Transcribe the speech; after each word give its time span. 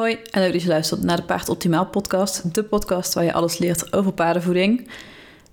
Hoi 0.00 0.18
en 0.30 0.40
leuk 0.40 0.52
dat 0.52 0.62
je 0.62 0.68
luistert 0.68 1.02
naar 1.02 1.16
de 1.16 1.22
Paard 1.22 1.48
Optimaal 1.48 1.86
podcast. 1.86 2.54
De 2.54 2.64
podcast 2.64 3.14
waar 3.14 3.24
je 3.24 3.32
alles 3.32 3.58
leert 3.58 3.92
over 3.92 4.12
paardenvoeding. 4.12 4.88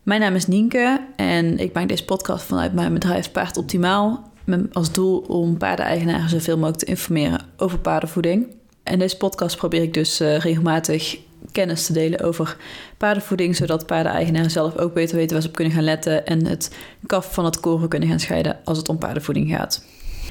Mijn 0.04 0.22
naam 0.22 0.36
is 0.36 0.48
Nienke 0.48 1.06
en 1.16 1.58
ik 1.58 1.74
maak 1.74 1.88
deze 1.88 2.06
podcast 2.06 2.46
vanuit 2.46 2.74
mijn 2.74 2.94
bedrijf 2.94 3.32
Paard 3.32 3.58
Optimaal. 3.58 4.32
Met 4.44 4.74
als 4.74 4.92
doel 4.92 5.18
om 5.18 5.58
paardeneigenaren 5.58 6.30
zoveel 6.30 6.56
mogelijk 6.56 6.80
te 6.80 6.86
informeren 6.86 7.46
over 7.58 7.80
paardenvoeding. 7.80 8.56
En 8.84 9.00
deze 9.00 9.18
podcast 9.18 9.58
probeer 9.58 9.82
ik 9.82 9.94
dus 9.94 10.22
uh, 10.22 10.38
regelmatig 10.38 11.18
kennis 11.52 11.86
te 11.86 11.94
delen 11.94 12.22
over 12.24 12.58
paardenvoeding, 12.98 13.56
zodat 13.56 13.86
paardeneigenaren 13.86 14.52
zelf 14.52 14.78
ook 14.78 14.94
beter 14.94 15.16
weten 15.16 15.34
waar 15.34 15.42
ze 15.42 15.48
op 15.48 15.56
kunnen 15.56 15.74
gaan 15.74 15.84
letten 15.84 16.26
en 16.26 16.46
het 16.46 16.76
kaf 17.06 17.34
van 17.34 17.46
het 17.46 17.60
koren 17.60 17.90
kunnen 17.90 18.10
gaan 18.10 18.20
scheiden 18.20 18.60
als 18.64 18.78
het 18.78 18.90
om 18.90 18.98
paardenvoeding 18.98 19.50
gaat. 19.50 19.86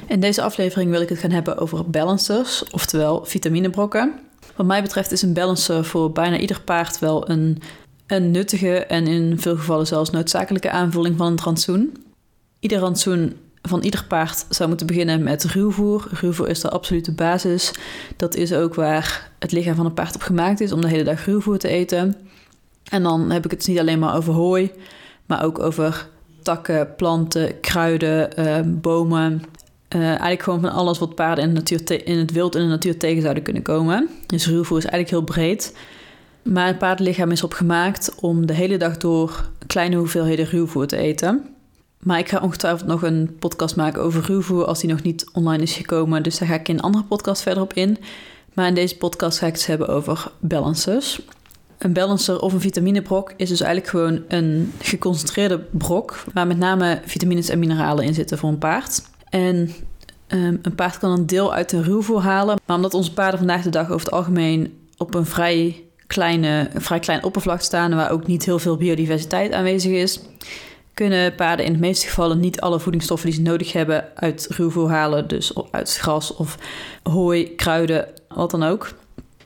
In 0.05 0.19
deze 0.19 0.41
aflevering 0.41 0.91
wil 0.91 1.01
ik 1.01 1.09
het 1.09 1.19
gaan 1.19 1.31
hebben 1.31 1.57
over 1.57 1.89
balancers, 1.89 2.63
oftewel 2.71 3.25
vitaminebrokken. 3.25 4.13
Wat 4.55 4.65
mij 4.65 4.81
betreft 4.81 5.11
is 5.11 5.21
een 5.21 5.33
balancer 5.33 5.85
voor 5.85 6.11
bijna 6.11 6.37
ieder 6.37 6.61
paard 6.61 6.99
wel 6.99 7.29
een, 7.29 7.61
een 8.07 8.31
nuttige 8.31 8.85
en 8.85 9.07
in 9.07 9.39
veel 9.39 9.57
gevallen 9.57 9.87
zelfs 9.87 10.09
noodzakelijke 10.09 10.69
aanvulling 10.69 11.17
van 11.17 11.27
een 11.27 11.41
rantsoen. 11.43 12.05
Ieder 12.59 12.79
rantsoen 12.79 13.35
van 13.61 13.81
ieder 13.81 14.05
paard 14.07 14.45
zou 14.49 14.69
moeten 14.69 14.87
beginnen 14.87 15.23
met 15.23 15.43
ruwvoer. 15.43 16.07
Ruwvoer 16.11 16.49
is 16.49 16.61
de 16.61 16.69
absolute 16.69 17.11
basis. 17.11 17.71
Dat 18.17 18.35
is 18.35 18.53
ook 18.53 18.75
waar 18.75 19.31
het 19.39 19.51
lichaam 19.51 19.75
van 19.75 19.85
een 19.85 19.93
paard 19.93 20.15
op 20.15 20.21
gemaakt 20.21 20.59
is 20.59 20.71
om 20.71 20.81
de 20.81 20.87
hele 20.87 21.03
dag 21.03 21.25
ruwvoer 21.25 21.57
te 21.57 21.67
eten. 21.67 22.15
En 22.89 23.03
dan 23.03 23.31
heb 23.31 23.45
ik 23.45 23.51
het 23.51 23.67
niet 23.67 23.79
alleen 23.79 23.99
maar 23.99 24.15
over 24.15 24.33
hooi, 24.33 24.71
maar 25.25 25.43
ook 25.43 25.59
over 25.59 26.09
takken, 26.41 26.95
planten, 26.95 27.59
kruiden, 27.59 28.39
uh, 28.39 28.59
bomen, 28.65 29.41
uh, 29.95 30.07
eigenlijk 30.07 30.41
gewoon 30.41 30.61
van 30.61 30.71
alles 30.71 30.99
wat 30.99 31.15
paarden 31.15 31.43
in, 31.43 31.53
natuur 31.53 32.07
in 32.07 32.17
het 32.17 32.31
wild 32.31 32.55
en 32.55 32.61
de 32.61 32.67
natuur 32.67 32.97
tegen 32.97 33.21
zouden 33.21 33.43
kunnen 33.43 33.61
komen. 33.61 34.09
Dus 34.25 34.47
ruwvoer 34.47 34.77
is 34.77 34.85
eigenlijk 34.85 35.09
heel 35.09 35.35
breed. 35.35 35.75
Maar 36.43 36.67
het 36.67 36.77
paardenlichaam 36.77 37.31
is 37.31 37.43
opgemaakt 37.43 38.15
om 38.19 38.45
de 38.45 38.53
hele 38.53 38.77
dag 38.77 38.97
door 38.97 39.49
kleine 39.67 39.95
hoeveelheden 39.95 40.45
ruwvoer 40.45 40.87
te 40.87 40.97
eten. 40.97 41.45
Maar 41.99 42.19
ik 42.19 42.29
ga 42.29 42.39
ongetwijfeld 42.39 42.87
nog 42.87 43.01
een 43.01 43.35
podcast 43.39 43.75
maken 43.75 44.01
over 44.01 44.23
ruwvoer 44.25 44.65
als 44.65 44.79
die 44.79 44.89
nog 44.89 45.01
niet 45.01 45.29
online 45.33 45.63
is 45.63 45.73
gekomen. 45.73 46.23
Dus 46.23 46.37
daar 46.37 46.47
ga 46.47 46.53
ik 46.53 46.67
in 46.67 46.75
een 46.75 46.81
andere 46.81 47.03
podcast 47.03 47.41
verder 47.41 47.63
op 47.63 47.73
in. 47.73 47.97
Maar 48.53 48.67
in 48.67 48.73
deze 48.73 48.97
podcast 48.97 49.37
ga 49.37 49.47
ik 49.47 49.53
het 49.53 49.67
hebben 49.67 49.87
over 49.87 50.31
balancers. 50.39 51.21
Een 51.77 51.93
balancer 51.93 52.39
of 52.39 52.53
een 52.53 52.61
vitaminebrok 52.61 53.33
is 53.35 53.49
dus 53.49 53.61
eigenlijk 53.61 53.91
gewoon 53.91 54.23
een 54.27 54.73
geconcentreerde 54.79 55.59
brok... 55.71 56.23
waar 56.33 56.47
met 56.47 56.57
name 56.57 57.01
vitamines 57.05 57.49
en 57.49 57.59
mineralen 57.59 58.05
in 58.05 58.13
zitten 58.13 58.37
voor 58.37 58.49
een 58.49 58.57
paard. 58.57 59.01
En 59.29 59.73
um, 60.27 60.59
een 60.61 60.75
paard 60.75 60.97
kan 60.97 61.11
een 61.11 61.25
deel 61.25 61.53
uit 61.53 61.71
een 61.71 61.83
ruwvoer 61.83 62.21
halen. 62.21 62.59
Maar 62.65 62.75
omdat 62.75 62.93
onze 62.93 63.13
paarden 63.13 63.37
vandaag 63.37 63.61
de 63.61 63.69
dag 63.69 63.85
over 63.85 64.05
het 64.05 64.11
algemeen 64.11 64.77
op 64.97 65.13
een 65.13 65.25
vrij, 65.25 65.83
kleine, 66.07 66.69
vrij 66.75 66.99
klein 66.99 67.23
oppervlak 67.23 67.61
staan... 67.61 67.95
waar 67.95 68.11
ook 68.11 68.27
niet 68.27 68.45
heel 68.45 68.59
veel 68.59 68.77
biodiversiteit 68.77 69.51
aanwezig 69.51 69.91
is... 69.91 70.19
kunnen 70.93 71.35
paarden 71.35 71.65
in 71.65 71.73
de 71.73 71.79
meeste 71.79 72.07
gevallen 72.07 72.39
niet 72.39 72.61
alle 72.61 72.79
voedingsstoffen 72.79 73.29
die 73.29 73.37
ze 73.37 73.43
nodig 73.45 73.73
hebben 73.73 74.05
uit 74.15 74.47
ruwvoer 74.49 74.89
halen. 74.89 75.27
Dus 75.27 75.53
uit 75.71 75.97
gras 75.97 76.35
of 76.35 76.57
hooi, 77.03 77.55
kruiden, 77.55 78.07
wat 78.27 78.51
dan 78.51 78.63
ook. 78.63 78.93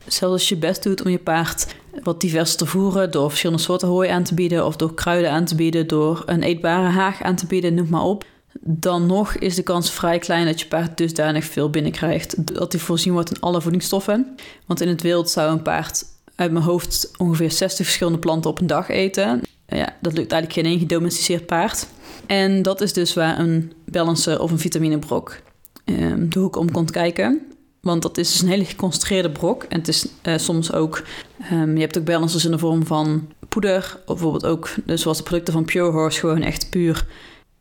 Zelfs 0.07 0.33
als 0.33 0.49
je 0.49 0.57
best 0.57 0.83
doet 0.83 1.03
om 1.03 1.11
je 1.11 1.19
paard 1.19 1.75
wat 2.03 2.21
diverser 2.21 2.57
te 2.57 2.65
voeren 2.65 3.11
door 3.11 3.29
verschillende 3.29 3.61
soorten 3.61 3.87
hooi 3.87 4.09
aan 4.09 4.23
te 4.23 4.33
bieden 4.33 4.65
of 4.65 4.75
door 4.75 4.93
kruiden 4.93 5.31
aan 5.31 5.45
te 5.45 5.55
bieden, 5.55 5.87
door 5.87 6.23
een 6.25 6.43
eetbare 6.43 6.89
haag 6.89 7.21
aan 7.21 7.35
te 7.35 7.45
bieden, 7.45 7.73
noem 7.73 7.89
maar 7.89 8.03
op 8.03 8.25
dan 8.59 9.05
nog 9.05 9.35
is 9.35 9.55
de 9.55 9.63
kans 9.63 9.91
vrij 9.91 10.19
klein 10.19 10.45
dat 10.45 10.59
je 10.59 10.67
paard 10.67 10.97
dusdanig 10.97 11.45
veel 11.45 11.69
binnenkrijgt. 11.69 12.55
Dat 12.55 12.71
hij 12.71 12.81
voorzien 12.81 13.13
wordt 13.13 13.29
in 13.29 13.39
alle 13.39 13.61
voedingsstoffen. 13.61 14.35
Want 14.65 14.81
in 14.81 14.87
het 14.87 15.01
wild 15.01 15.29
zou 15.29 15.51
een 15.51 15.61
paard 15.61 16.03
uit 16.35 16.51
mijn 16.51 16.65
hoofd 16.65 17.11
ongeveer 17.17 17.51
60 17.51 17.85
verschillende 17.85 18.19
planten 18.19 18.49
op 18.49 18.61
een 18.61 18.67
dag 18.67 18.89
eten. 18.89 19.41
Ja, 19.67 19.95
dat 20.01 20.13
lukt 20.13 20.31
eigenlijk 20.31 20.53
geen 20.53 20.65
één 20.65 20.79
gedomesticeerd 20.79 21.45
paard. 21.45 21.87
En 22.25 22.61
dat 22.61 22.81
is 22.81 22.93
dus 22.93 23.13
waar 23.13 23.39
een 23.39 23.73
balancer 23.85 24.41
of 24.41 24.51
een 24.51 24.59
vitaminebrok 24.59 25.37
um, 25.85 26.29
de 26.29 26.39
hoek 26.39 26.55
om 26.55 26.71
komt 26.71 26.91
kijken. 26.91 27.41
Want 27.81 28.01
dat 28.01 28.17
is 28.17 28.31
dus 28.31 28.41
een 28.41 28.47
hele 28.47 28.65
geconcentreerde 28.65 29.31
brok. 29.31 29.63
En 29.63 29.77
het 29.77 29.87
is 29.87 30.07
uh, 30.23 30.37
soms 30.37 30.73
ook... 30.73 31.03
Um, 31.51 31.73
je 31.75 31.81
hebt 31.81 31.97
ook 31.97 32.05
balancers 32.05 32.45
in 32.45 32.51
de 32.51 32.59
vorm 32.59 32.85
van 32.85 33.27
poeder. 33.49 33.99
Bijvoorbeeld 34.05 34.45
ook, 34.45 34.69
dus 34.85 35.01
zoals 35.01 35.17
de 35.17 35.23
producten 35.23 35.53
van 35.53 35.65
Pure 35.65 35.91
Horse... 35.91 36.19
gewoon 36.19 36.41
echt 36.41 36.69
puur 36.69 37.05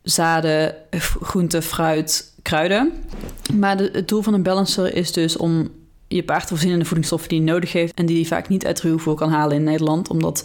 zaden, 0.02 0.74
groente, 1.20 1.62
fruit, 1.62 2.34
kruiden. 2.42 2.92
Maar 3.54 3.76
het 3.76 4.08
doel 4.08 4.22
van 4.22 4.34
een 4.34 4.42
balancer 4.42 4.94
is 4.94 5.12
dus 5.12 5.36
om 5.36 5.68
je 6.08 6.22
paard 6.22 6.42
te 6.42 6.48
voorzien 6.48 6.72
in 6.72 6.78
de 6.78 6.84
voedingsstoffen 6.84 7.28
die 7.28 7.40
hij 7.40 7.48
nodig 7.48 7.72
heeft 7.72 7.94
en 7.94 8.06
die 8.06 8.16
hij 8.16 8.24
vaak 8.24 8.48
niet 8.48 8.66
uit 8.66 8.80
ruwvoer 8.80 9.14
kan 9.14 9.30
halen 9.30 9.56
in 9.56 9.64
Nederland, 9.64 10.08
omdat 10.08 10.44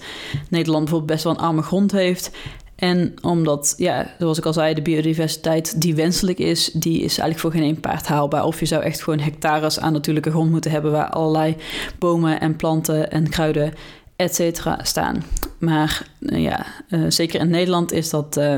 Nederland 0.49 0.83
bijvoorbeeld 0.83 1.11
best 1.11 1.23
wel 1.23 1.33
een 1.33 1.39
arme 1.39 1.61
grond 1.61 1.91
heeft. 1.91 2.31
En 2.75 3.13
omdat, 3.21 3.73
ja, 3.77 4.11
zoals 4.19 4.37
ik 4.37 4.45
al 4.45 4.53
zei, 4.53 4.73
de 4.73 4.81
biodiversiteit 4.81 5.81
die 5.81 5.95
wenselijk 5.95 6.39
is, 6.39 6.71
die 6.73 6.95
is 6.95 7.17
eigenlijk 7.17 7.39
voor 7.39 7.51
geen 7.51 7.61
één 7.61 7.79
paard 7.79 8.07
haalbaar. 8.07 8.45
Of 8.45 8.59
je 8.59 8.65
zou 8.65 8.83
echt 8.83 9.03
gewoon 9.03 9.19
hectares 9.19 9.79
aan 9.79 9.93
natuurlijke 9.93 10.29
grond 10.29 10.51
moeten 10.51 10.71
hebben 10.71 10.91
waar 10.91 11.09
allerlei 11.09 11.55
bomen 11.99 12.39
en 12.39 12.55
planten 12.55 13.11
en 13.11 13.29
kruiden, 13.29 13.73
et 14.15 14.35
cetera, 14.35 14.83
staan. 14.83 15.23
Maar 15.59 16.07
uh, 16.19 16.43
ja, 16.43 16.65
uh, 16.89 17.05
zeker 17.07 17.39
in 17.39 17.49
Nederland 17.49 17.91
is 17.91 18.09
dat 18.09 18.37
uh, 18.37 18.57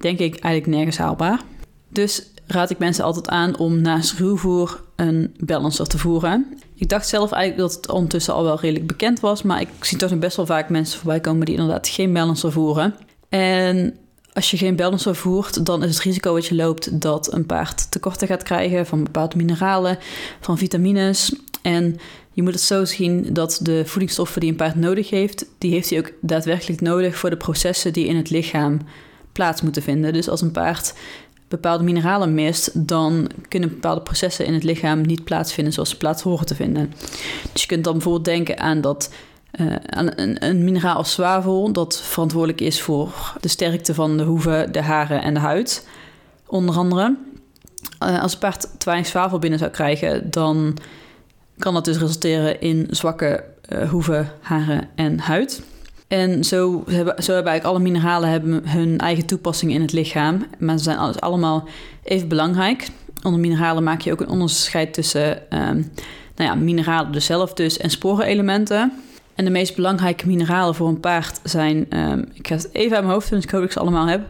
denk 0.00 0.18
ik 0.18 0.38
eigenlijk 0.38 0.76
nergens 0.76 0.98
haalbaar. 0.98 1.40
Dus 1.88 2.30
raad 2.46 2.70
ik 2.70 2.78
mensen 2.78 3.04
altijd 3.04 3.28
aan 3.28 3.58
om 3.58 3.80
naast 3.80 4.12
ruwvoer 4.12 4.84
een 4.96 5.34
balancer 5.38 5.86
te 5.86 5.98
voeren. 5.98 6.58
Ik 6.74 6.88
dacht 6.88 7.08
zelf 7.08 7.32
eigenlijk 7.32 7.68
dat 7.68 7.76
het 7.76 7.90
ondertussen 7.90 8.34
al 8.34 8.44
wel 8.44 8.60
redelijk 8.60 8.86
bekend 8.86 9.20
was, 9.20 9.42
maar 9.42 9.60
ik 9.60 9.68
zie 9.80 9.98
toch 9.98 10.18
best 10.18 10.36
wel 10.36 10.46
vaak 10.46 10.68
mensen 10.68 10.98
voorbij 10.98 11.20
komen 11.20 11.46
die 11.46 11.54
inderdaad 11.54 11.88
geen 11.88 12.12
balancer 12.12 12.52
voeren. 12.52 12.94
En 13.28 13.94
als 14.32 14.50
je 14.50 14.56
geen 14.56 14.76
balancer 14.76 15.14
voert, 15.14 15.66
dan 15.66 15.82
is 15.82 15.94
het 15.94 16.04
risico 16.04 16.32
wat 16.32 16.46
je 16.46 16.54
loopt 16.54 17.00
dat 17.00 17.32
een 17.32 17.46
paard 17.46 17.90
tekorten 17.90 18.28
gaat 18.28 18.42
krijgen 18.42 18.86
van 18.86 19.04
bepaalde 19.04 19.36
mineralen, 19.36 19.98
van 20.40 20.58
vitamines. 20.58 21.34
En 21.62 21.96
je 22.32 22.42
moet 22.42 22.52
het 22.52 22.62
zo 22.62 22.84
zien 22.84 23.32
dat 23.32 23.58
de 23.62 23.82
voedingsstoffen 23.86 24.40
die 24.40 24.50
een 24.50 24.56
paard 24.56 24.74
nodig 24.74 25.10
heeft, 25.10 25.46
die 25.58 25.72
heeft 25.72 25.90
hij 25.90 25.98
ook 25.98 26.12
daadwerkelijk 26.20 26.80
nodig 26.80 27.16
voor 27.16 27.30
de 27.30 27.36
processen 27.36 27.92
die 27.92 28.06
in 28.06 28.16
het 28.16 28.30
lichaam 28.30 28.80
plaats 29.36 29.62
moeten 29.62 29.82
vinden. 29.82 30.12
Dus 30.12 30.28
als 30.28 30.40
een 30.40 30.50
paard 30.50 30.94
bepaalde 31.48 31.84
mineralen 31.84 32.34
mist, 32.34 32.88
dan 32.88 33.30
kunnen 33.48 33.68
bepaalde 33.68 34.00
processen 34.00 34.46
in 34.46 34.54
het 34.54 34.62
lichaam 34.62 35.00
niet 35.00 35.24
plaatsvinden 35.24 35.72
zoals 35.72 35.90
ze 35.90 35.96
plaats 35.96 36.22
horen 36.22 36.46
te 36.46 36.54
vinden. 36.54 36.92
Dus 37.52 37.62
je 37.62 37.68
kunt 37.68 37.84
dan 37.84 37.92
bijvoorbeeld 37.92 38.24
denken 38.24 38.58
aan 38.58 38.80
dat 38.80 39.10
aan 39.86 40.10
een, 40.16 40.44
een, 40.44 40.64
mineraal 40.64 40.96
als 40.96 41.12
zwavel, 41.12 41.72
dat 41.72 42.00
verantwoordelijk 42.02 42.60
is 42.60 42.80
voor 42.80 43.34
de 43.40 43.48
sterkte 43.48 43.94
van 43.94 44.16
de 44.16 44.22
hoeven, 44.22 44.72
de 44.72 44.82
haren 44.82 45.22
en 45.22 45.34
de 45.34 45.40
huid, 45.40 45.88
onder 46.46 46.76
andere. 46.76 47.16
Uh, 48.02 48.22
als 48.22 48.32
een 48.32 48.38
paard 48.38 48.60
te 48.60 48.84
weinig 48.84 49.06
zwavel 49.06 49.38
binnen 49.38 49.58
zou 49.58 49.70
krijgen, 49.70 50.30
dan 50.30 50.76
kan 51.58 51.74
dat 51.74 51.84
dus 51.84 51.98
resulteren 51.98 52.60
in 52.60 52.86
zwakke 52.90 53.44
uh, 53.68 53.90
hoeven, 53.90 54.32
haren 54.40 54.88
en 54.94 55.18
huid. 55.18 55.62
En 56.08 56.44
zo 56.44 56.82
hebben, 56.86 57.22
zo 57.22 57.32
hebben 57.32 57.52
eigenlijk 57.52 57.64
alle 57.64 57.78
mineralen 57.78 58.28
hebben 58.28 58.68
hun 58.68 58.98
eigen 58.98 59.26
toepassing 59.26 59.72
in 59.72 59.80
het 59.80 59.92
lichaam. 59.92 60.46
Maar 60.58 60.78
ze 60.78 60.84
zijn 60.84 60.98
alles 60.98 61.20
allemaal 61.20 61.68
even 62.02 62.28
belangrijk. 62.28 62.88
Onder 63.22 63.40
mineralen 63.40 63.82
maak 63.82 64.00
je 64.00 64.12
ook 64.12 64.20
een 64.20 64.28
onderscheid 64.28 64.94
tussen 64.94 65.42
um, 65.50 65.90
nou 66.36 66.50
ja, 66.50 66.54
mineralen 66.54 67.12
dus 67.12 67.24
zelf 67.24 67.52
dus 67.52 67.76
en 67.76 67.90
sporenelementen. 67.90 68.92
En 69.34 69.44
de 69.44 69.50
meest 69.50 69.76
belangrijke 69.76 70.26
mineralen 70.26 70.74
voor 70.74 70.88
een 70.88 71.00
paard 71.00 71.40
zijn, 71.42 71.86
um, 71.98 72.28
ik 72.32 72.48
ga 72.48 72.54
het 72.54 72.68
even 72.72 72.96
uit 72.96 73.04
mijn 73.04 73.14
hoofd 73.14 73.28
doen, 73.28 73.38
dus 73.38 73.46
ik 73.46 73.50
hoop 73.50 73.60
dat 73.60 73.68
ik 73.68 73.76
ze 73.76 73.82
allemaal 73.82 74.06
heb. 74.06 74.26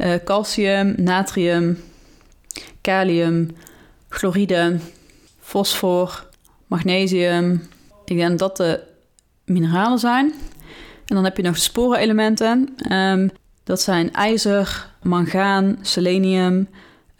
Uh, 0.00 0.14
calcium, 0.24 0.94
natrium, 0.96 1.78
kalium, 2.80 3.50
chloride, 4.08 4.78
fosfor, 5.40 6.26
magnesium. 6.66 7.68
Ik 8.04 8.16
denk 8.16 8.38
dat 8.38 8.56
de 8.56 8.80
mineralen 9.44 9.98
zijn. 9.98 10.34
En 11.10 11.16
dan 11.16 11.24
heb 11.24 11.36
je 11.36 11.42
nog 11.42 11.54
de 11.54 11.60
sporenelementen. 11.60 12.68
Um, 12.92 13.30
dat 13.64 13.80
zijn 13.80 14.12
ijzer, 14.12 14.90
mangaan, 15.02 15.78
selenium, 15.80 16.68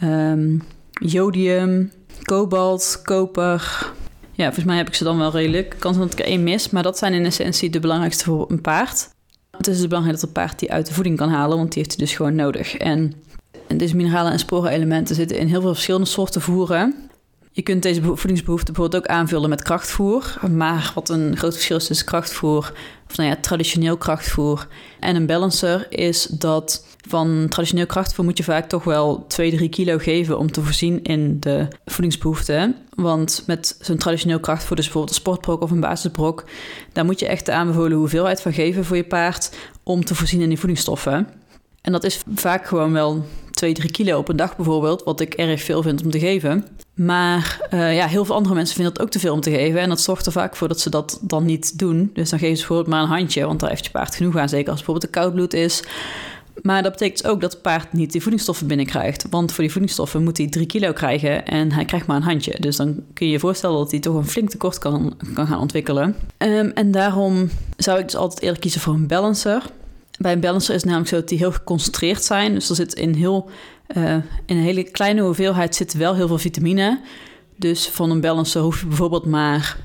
um, 0.04 0.62
jodium, 0.90 1.92
kobalt, 2.22 3.00
koper. 3.04 3.86
Ja, 4.32 4.44
volgens 4.44 4.64
mij 4.64 4.76
heb 4.76 4.88
ik 4.88 4.94
ze 4.94 5.04
dan 5.04 5.18
wel 5.18 5.30
redelijk. 5.30 5.76
Kan 5.78 5.94
zijn 5.94 6.04
dat 6.06 6.18
ik 6.18 6.24
er 6.24 6.30
één 6.30 6.42
mis, 6.42 6.70
maar 6.70 6.82
dat 6.82 6.98
zijn 6.98 7.12
in 7.12 7.24
essentie 7.24 7.70
de 7.70 7.80
belangrijkste 7.80 8.24
voor 8.24 8.50
een 8.50 8.60
paard. 8.60 9.08
Het 9.56 9.66
is 9.66 9.76
dus 9.76 9.86
belangrijk 9.86 10.18
dat 10.18 10.28
een 10.28 10.34
paard 10.34 10.58
die 10.58 10.72
uit 10.72 10.86
de 10.86 10.94
voeding 10.94 11.16
kan 11.16 11.28
halen, 11.28 11.56
want 11.56 11.72
die 11.72 11.82
heeft 11.82 11.96
hij 11.96 12.06
dus 12.06 12.16
gewoon 12.16 12.34
nodig. 12.34 12.76
En 12.76 13.14
deze 13.76 13.96
mineralen 13.96 14.32
en 14.32 14.38
sporenelementen 14.38 15.14
zitten 15.14 15.38
in 15.38 15.48
heel 15.48 15.60
veel 15.60 15.72
verschillende 15.72 16.06
soorten 16.06 16.40
voeren. 16.40 17.09
Je 17.52 17.62
kunt 17.62 17.82
deze 17.82 18.02
voedingsbehoefte 18.02 18.72
bijvoorbeeld 18.72 19.02
ook 19.02 19.08
aanvullen 19.08 19.48
met 19.48 19.62
krachtvoer. 19.62 20.38
Maar 20.50 20.92
wat 20.94 21.08
een 21.08 21.36
groot 21.36 21.52
verschil 21.52 21.76
is 21.76 21.86
tussen 21.86 22.06
krachtvoer, 22.06 22.72
of 23.08 23.16
nou 23.16 23.28
ja, 23.28 23.36
traditioneel 23.40 23.96
krachtvoer 23.96 24.66
en 25.00 25.16
een 25.16 25.26
balancer, 25.26 25.86
is 25.88 26.26
dat 26.26 26.86
van 27.08 27.46
traditioneel 27.48 27.86
krachtvoer 27.86 28.24
moet 28.24 28.36
je 28.36 28.44
vaak 28.44 28.68
toch 28.68 28.84
wel 28.84 29.24
2, 29.26 29.56
3 29.56 29.68
kilo 29.68 29.98
geven 29.98 30.38
om 30.38 30.52
te 30.52 30.62
voorzien 30.62 31.02
in 31.02 31.40
de 31.40 31.68
voedingsbehoeften. 31.84 32.76
Want 32.94 33.42
met 33.46 33.76
zo'n 33.80 33.96
traditioneel 33.96 34.40
krachtvoer, 34.40 34.76
dus 34.76 34.84
bijvoorbeeld 34.84 35.14
een 35.14 35.20
sportbrok 35.20 35.62
of 35.62 35.70
een 35.70 35.80
basisbrok, 35.80 36.44
daar 36.92 37.04
moet 37.04 37.20
je 37.20 37.26
echt 37.26 37.46
de 37.46 37.52
aanbevolen 37.52 37.96
hoeveelheid 37.96 38.40
van 38.40 38.52
geven 38.52 38.84
voor 38.84 38.96
je 38.96 39.04
paard 39.04 39.56
om 39.82 40.04
te 40.04 40.14
voorzien 40.14 40.40
in 40.40 40.48
die 40.48 40.58
voedingsstoffen. 40.58 41.28
En 41.80 41.92
dat 41.92 42.04
is 42.04 42.22
vaak 42.34 42.66
gewoon 42.66 42.92
wel 42.92 43.24
2, 43.60 43.72
3 43.72 43.90
kilo 43.90 44.18
op 44.18 44.28
een 44.28 44.36
dag 44.36 44.56
bijvoorbeeld, 44.56 45.02
wat 45.02 45.20
ik 45.20 45.34
erg 45.34 45.62
veel 45.62 45.82
vind 45.82 46.04
om 46.04 46.10
te 46.10 46.18
geven. 46.18 46.66
Maar 46.94 47.68
uh, 47.74 47.96
ja, 47.96 48.06
heel 48.06 48.24
veel 48.24 48.34
andere 48.34 48.54
mensen 48.54 48.74
vinden 48.74 48.94
dat 48.94 49.02
ook 49.02 49.10
te 49.10 49.18
veel 49.18 49.32
om 49.32 49.40
te 49.40 49.50
geven. 49.50 49.80
En 49.80 49.88
dat 49.88 50.00
zorgt 50.00 50.26
er 50.26 50.32
vaak 50.32 50.56
voor 50.56 50.68
dat 50.68 50.80
ze 50.80 50.90
dat 50.90 51.18
dan 51.22 51.44
niet 51.44 51.78
doen. 51.78 52.10
Dus 52.14 52.30
dan 52.30 52.38
geven 52.38 52.56
ze 52.56 52.66
bijvoorbeeld 52.66 52.94
maar 52.94 53.02
een 53.02 53.16
handje, 53.18 53.46
want 53.46 53.60
daar 53.60 53.70
heeft 53.70 53.84
je 53.84 53.90
paard 53.90 54.14
genoeg 54.14 54.36
aan. 54.36 54.48
Zeker 54.48 54.68
als 54.68 54.76
bijvoorbeeld 54.76 55.06
een 55.06 55.20
koudbloed 55.20 55.54
is. 55.54 55.82
Maar 56.62 56.82
dat 56.82 56.92
betekent 56.92 57.26
ook 57.26 57.40
dat 57.40 57.52
het 57.52 57.62
paard 57.62 57.92
niet 57.92 58.12
die 58.12 58.20
voedingsstoffen 58.20 58.66
binnenkrijgt. 58.66 59.26
Want 59.30 59.52
voor 59.52 59.62
die 59.62 59.72
voedingsstoffen 59.72 60.22
moet 60.22 60.36
hij 60.38 60.48
3 60.48 60.66
kilo 60.66 60.92
krijgen 60.92 61.46
en 61.46 61.72
hij 61.72 61.84
krijgt 61.84 62.06
maar 62.06 62.16
een 62.16 62.22
handje. 62.22 62.56
Dus 62.60 62.76
dan 62.76 63.02
kun 63.14 63.26
je 63.26 63.32
je 63.32 63.38
voorstellen 63.38 63.76
dat 63.76 63.90
hij 63.90 64.00
toch 64.00 64.14
een 64.14 64.28
flink 64.28 64.50
tekort 64.50 64.78
kan, 64.78 65.16
kan 65.34 65.46
gaan 65.46 65.60
ontwikkelen. 65.60 66.16
Um, 66.38 66.70
en 66.70 66.90
daarom 66.90 67.50
zou 67.76 67.98
ik 67.98 68.04
dus 68.04 68.16
altijd 68.16 68.42
eerder 68.42 68.60
kiezen 68.60 68.80
voor 68.80 68.94
een 68.94 69.06
balancer. 69.06 69.62
Bij 70.20 70.32
een 70.32 70.40
balancer 70.40 70.74
is 70.74 70.80
het 70.80 70.84
namelijk 70.84 71.10
zo 71.10 71.16
dat 71.16 71.28
die 71.28 71.38
heel 71.38 71.52
geconcentreerd 71.52 72.24
zijn. 72.24 72.54
Dus 72.54 72.68
er 72.68 72.74
zit 72.74 72.94
in, 72.94 73.14
heel, 73.14 73.50
uh, 73.96 74.12
in 74.46 74.56
een 74.56 74.62
hele 74.62 74.82
kleine 74.82 75.20
hoeveelheid 75.20 75.74
zit 75.74 75.92
wel 75.92 76.14
heel 76.14 76.26
veel 76.26 76.38
vitamine. 76.38 77.00
Dus 77.56 77.88
van 77.88 78.10
een 78.10 78.20
balancer 78.20 78.62
hoef 78.62 78.80
je 78.80 78.86
bijvoorbeeld 78.86 79.26
maar... 79.26 79.76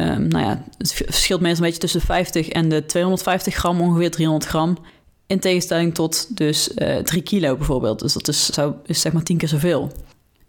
Um, 0.00 0.28
nou 0.28 0.44
ja, 0.44 0.64
het 0.78 0.92
verschilt 0.92 1.40
meestal 1.40 1.58
een 1.58 1.66
beetje 1.66 1.80
tussen 1.80 2.00
de 2.00 2.06
50 2.06 2.48
en 2.48 2.68
de 2.68 2.86
250 2.86 3.54
gram, 3.54 3.80
ongeveer 3.80 4.10
300 4.10 4.50
gram. 4.50 4.78
In 5.26 5.40
tegenstelling 5.40 5.94
tot 5.94 6.36
dus 6.36 6.70
uh, 6.76 6.98
eh, 6.98 7.04
3 7.04 7.22
kilo 7.22 7.56
bijvoorbeeld. 7.56 7.98
Dus 8.00 8.12
dat 8.12 8.28
is, 8.28 8.46
zou, 8.46 8.74
is 8.86 9.00
zeg 9.00 9.12
maar 9.12 9.22
10 9.22 9.36
keer 9.36 9.48
zoveel. 9.48 9.92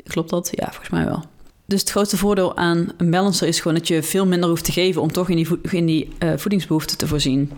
Klopt 0.04 0.30
dat? 0.30 0.50
Ja, 0.51 0.66
volgens 0.66 0.90
mij 0.90 1.06
wel. 1.06 1.24
Dus 1.66 1.81
het 1.81 1.90
grootste 1.90 2.18
voordeel 2.18 2.57
aan 2.57 2.92
een 2.98 3.12
balancer 3.12 3.48
is 3.48 3.60
gewoon 3.60 3.78
dat 3.78 3.88
je 3.88 4.04
veel 4.04 4.25
minder 4.25 4.50
hoeft 4.50 4.66
te 4.66 4.72
geven 4.72 5.01
om 5.01 5.12
toch 5.12 5.30
in 5.30 5.36
die, 5.36 5.48
in 5.72 5.86
die 5.86 6.10
uh, 6.19 6.34
voedingsbehoeften 6.36 6.98
te 6.98 7.07
voorzien. 7.07 7.51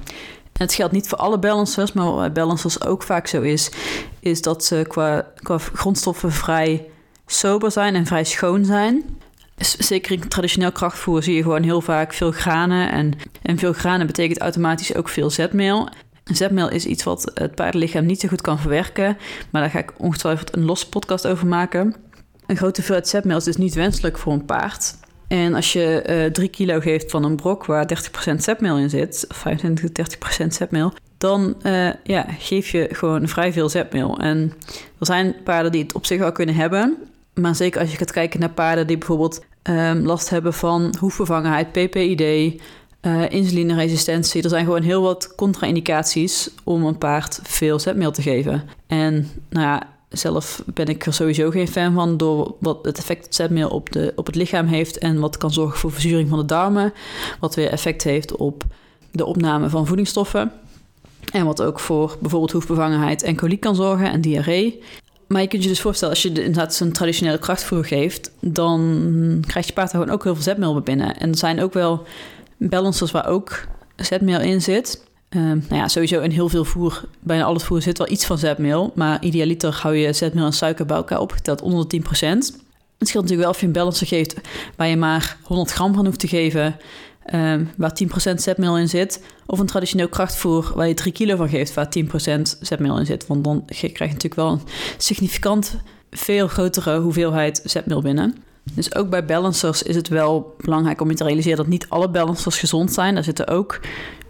Het 0.59 0.73
geldt 0.73 0.93
niet 0.93 1.07
voor 1.07 1.17
alle 1.17 1.39
balancers, 1.39 1.93
maar 1.93 2.05
wat 2.05 2.15
bij 2.17 2.31
balancers 2.31 2.81
ook 2.81 3.03
vaak 3.03 3.27
zo 3.27 3.41
is, 3.41 3.71
is 4.19 4.41
dat 4.41 4.63
ze 4.63 4.85
qua, 4.87 5.31
qua 5.35 5.57
grondstoffen 5.57 6.31
vrij 6.31 6.89
sober 7.25 7.71
zijn 7.71 7.95
en 7.95 8.05
vrij 8.05 8.23
schoon 8.23 8.65
zijn. 8.65 9.03
Zeker 9.57 10.11
in 10.11 10.27
traditioneel 10.27 10.71
krachtvoer 10.71 11.23
zie 11.23 11.35
je 11.35 11.41
gewoon 11.41 11.63
heel 11.63 11.81
vaak 11.81 12.13
veel 12.13 12.31
granen. 12.31 12.91
En, 12.91 13.13
en 13.41 13.57
veel 13.57 13.73
granen 13.73 14.07
betekent 14.07 14.39
automatisch 14.39 14.95
ook 14.95 15.09
veel 15.09 15.29
zetmeel. 15.29 15.89
Zetmeel 16.23 16.69
is 16.69 16.85
iets 16.85 17.03
wat 17.03 17.31
het 17.33 17.55
paardenlichaam 17.55 18.05
niet 18.05 18.19
zo 18.19 18.27
goed 18.27 18.41
kan 18.41 18.59
verwerken. 18.59 19.17
Maar 19.51 19.61
daar 19.61 19.71
ga 19.71 19.79
ik 19.79 19.93
ongetwijfeld 19.97 20.55
een 20.55 20.65
losse 20.65 20.89
podcast 20.89 21.27
over 21.27 21.47
maken. 21.47 21.95
Een 22.45 22.57
grote 22.57 22.75
hoeveelheid 22.75 23.07
zetmeel 23.07 23.37
is 23.37 23.43
dus 23.43 23.57
niet 23.57 23.73
wenselijk 23.73 24.17
voor 24.17 24.33
een 24.33 24.45
paard. 24.45 24.95
En 25.27 25.53
als 25.53 25.73
je 25.73 26.03
uh, 26.07 26.25
eh, 26.25 26.31
3 26.31 26.47
kilo 26.47 26.79
geeft 26.79 27.11
van 27.11 27.23
een 27.23 27.35
brok 27.35 27.65
waar 27.65 27.89
30% 28.31 28.35
zetmeel 28.35 28.77
in 28.77 28.89
zit, 28.89 29.25
25 29.29 29.89
tot 29.89 30.17
30% 30.43 30.47
zetmeel, 30.47 30.93
dan 31.17 31.55
uh, 31.63 31.89
ja, 32.03 32.25
geef 32.39 32.69
je 32.69 32.89
gewoon 32.91 33.27
vrij 33.27 33.53
veel 33.53 33.69
zetmeel. 33.69 34.19
En 34.19 34.53
er 34.99 35.05
zijn 35.05 35.35
paarden 35.43 35.71
die 35.71 35.83
het 35.83 35.93
op 35.93 36.05
zich 36.05 36.19
wel 36.19 36.31
kunnen 36.31 36.55
hebben. 36.55 36.97
Maar 37.33 37.55
zeker 37.55 37.81
als 37.81 37.91
je 37.91 37.97
gaat 37.97 38.11
kijken 38.11 38.39
naar 38.39 38.49
paarden 38.49 38.87
die 38.87 38.97
bijvoorbeeld 38.97 39.45
um, 39.63 40.05
last 40.05 40.29
hebben 40.29 40.53
van 40.53 40.95
hoefbevangenheid, 40.99 41.71
PPID, 41.71 42.21
uh, 42.21 42.53
eh, 43.01 43.31
insulineresistentie. 43.31 44.43
Er 44.43 44.49
zijn 44.49 44.65
gewoon 44.65 44.81
heel 44.81 45.01
wat 45.01 45.35
contra-indicaties 45.35 46.49
om 46.63 46.85
een 46.85 46.97
paard 46.97 47.39
veel 47.43 47.79
zetmeel 47.79 48.11
te 48.11 48.21
geven. 48.21 48.63
En 48.87 49.29
nou 49.49 49.65
ja, 49.65 49.94
zelf 50.09 50.63
ben 50.65 50.85
ik 50.85 51.05
er 51.05 51.13
sowieso 51.13 51.49
geen 51.49 51.67
fan 51.67 51.93
van 51.93 52.17
door 52.17 52.55
wat 52.59 52.85
het 52.85 52.97
effect 52.97 53.23
dat 53.23 53.35
zetmeel 53.35 53.69
op, 53.69 53.91
de, 53.91 54.13
op 54.15 54.25
het 54.25 54.35
lichaam 54.35 54.65
heeft 54.65 54.97
en 54.97 55.19
wat 55.19 55.37
kan 55.37 55.53
zorgen 55.53 55.79
voor 55.79 55.91
verzuring 55.91 56.29
van 56.29 56.37
de 56.37 56.45
darmen, 56.45 56.93
wat 57.39 57.55
weer 57.55 57.69
effect 57.69 58.03
heeft 58.03 58.35
op 58.35 58.63
de 59.11 59.25
opname 59.25 59.69
van 59.69 59.87
voedingsstoffen 59.87 60.51
en 61.31 61.45
wat 61.45 61.61
ook 61.61 61.79
voor 61.79 62.17
bijvoorbeeld 62.19 62.51
hoefbevangenheid 62.51 63.23
en 63.23 63.35
koliek 63.35 63.59
kan 63.59 63.75
zorgen 63.75 64.11
en 64.11 64.21
diarree. 64.21 64.83
Maar 65.27 65.41
je 65.41 65.47
kunt 65.47 65.63
je 65.63 65.69
dus 65.69 65.81
voorstellen, 65.81 66.13
als 66.13 66.23
je 66.23 66.29
inderdaad 66.29 66.73
zo'n 66.73 66.91
traditionele 66.91 67.39
krachtvoer 67.39 67.85
geeft, 67.85 68.31
dan 68.39 69.43
krijgt 69.47 69.67
je 69.67 69.73
paard 69.73 69.91
gewoon 69.91 70.09
ook 70.09 70.23
heel 70.23 70.33
veel 70.33 70.43
zetmeel 70.43 70.81
binnen. 70.81 71.17
En 71.17 71.29
er 71.29 71.37
zijn 71.37 71.61
ook 71.61 71.73
wel 71.73 72.03
balancers 72.57 73.11
waar 73.11 73.27
ook 73.27 73.63
zetmeel 73.95 74.39
in 74.39 74.61
zit. 74.61 75.03
Uh, 75.35 75.41
nou 75.41 75.75
ja, 75.75 75.87
sowieso 75.87 76.21
in 76.21 76.31
heel 76.31 76.49
veel 76.49 76.65
voer, 76.65 77.03
bijna 77.19 77.43
al 77.43 77.53
het 77.53 77.63
voer 77.63 77.81
zit 77.81 77.97
wel 77.97 78.11
iets 78.11 78.25
van 78.25 78.37
zetmeel. 78.37 78.91
Maar 78.95 79.23
idealiter 79.23 79.79
hou 79.81 79.95
je 79.95 80.13
zetmeel 80.13 80.45
en 80.45 80.53
suiker 80.53 80.85
bij 80.85 80.97
elkaar 80.97 81.19
opgeteld 81.19 81.61
onder 81.61 81.87
de 81.87 82.01
10%. 82.01 82.03
Het 82.97 83.07
scheelt 83.07 83.23
natuurlijk 83.23 83.41
wel 83.41 83.49
of 83.49 83.59
je 83.59 83.65
een 83.65 83.71
balancer 83.71 84.07
geeft 84.07 84.35
waar 84.75 84.87
je 84.87 84.97
maar 84.97 85.37
100 85.43 85.71
gram 85.71 85.93
van 85.93 86.05
hoeft 86.05 86.19
te 86.19 86.27
geven, 86.27 86.75
uh, 87.33 87.53
waar 87.77 87.93
10% 88.31 88.33
zetmeel 88.35 88.77
in 88.77 88.89
zit. 88.89 89.23
Of 89.45 89.59
een 89.59 89.65
traditioneel 89.65 90.09
krachtvoer 90.09 90.71
waar 90.75 90.87
je 90.87 90.93
3 90.93 91.11
kilo 91.11 91.35
van 91.35 91.49
geeft, 91.49 91.73
waar 91.73 91.89
10% 91.89 92.41
zetmeel 92.61 92.99
in 92.99 93.05
zit. 93.05 93.27
Want 93.27 93.43
dan 93.43 93.63
krijg 93.65 93.91
je 93.91 94.05
natuurlijk 94.05 94.35
wel 94.35 94.51
een 94.51 94.61
significant 94.97 95.77
veel 96.11 96.47
grotere 96.47 96.99
hoeveelheid 96.99 97.61
zetmeel 97.63 98.01
binnen. 98.01 98.35
Dus 98.73 98.95
ook 98.95 99.09
bij 99.09 99.25
balancers 99.25 99.83
is 99.83 99.95
het 99.95 100.07
wel 100.07 100.55
belangrijk 100.57 101.01
om 101.01 101.09
je 101.09 101.15
te 101.15 101.23
realiseren 101.23 101.57
dat 101.57 101.67
niet 101.67 101.85
alle 101.89 102.09
balancers 102.09 102.59
gezond 102.59 102.93
zijn. 102.93 103.13
Daar 103.13 103.23
zitten 103.23 103.47
ook 103.47 103.79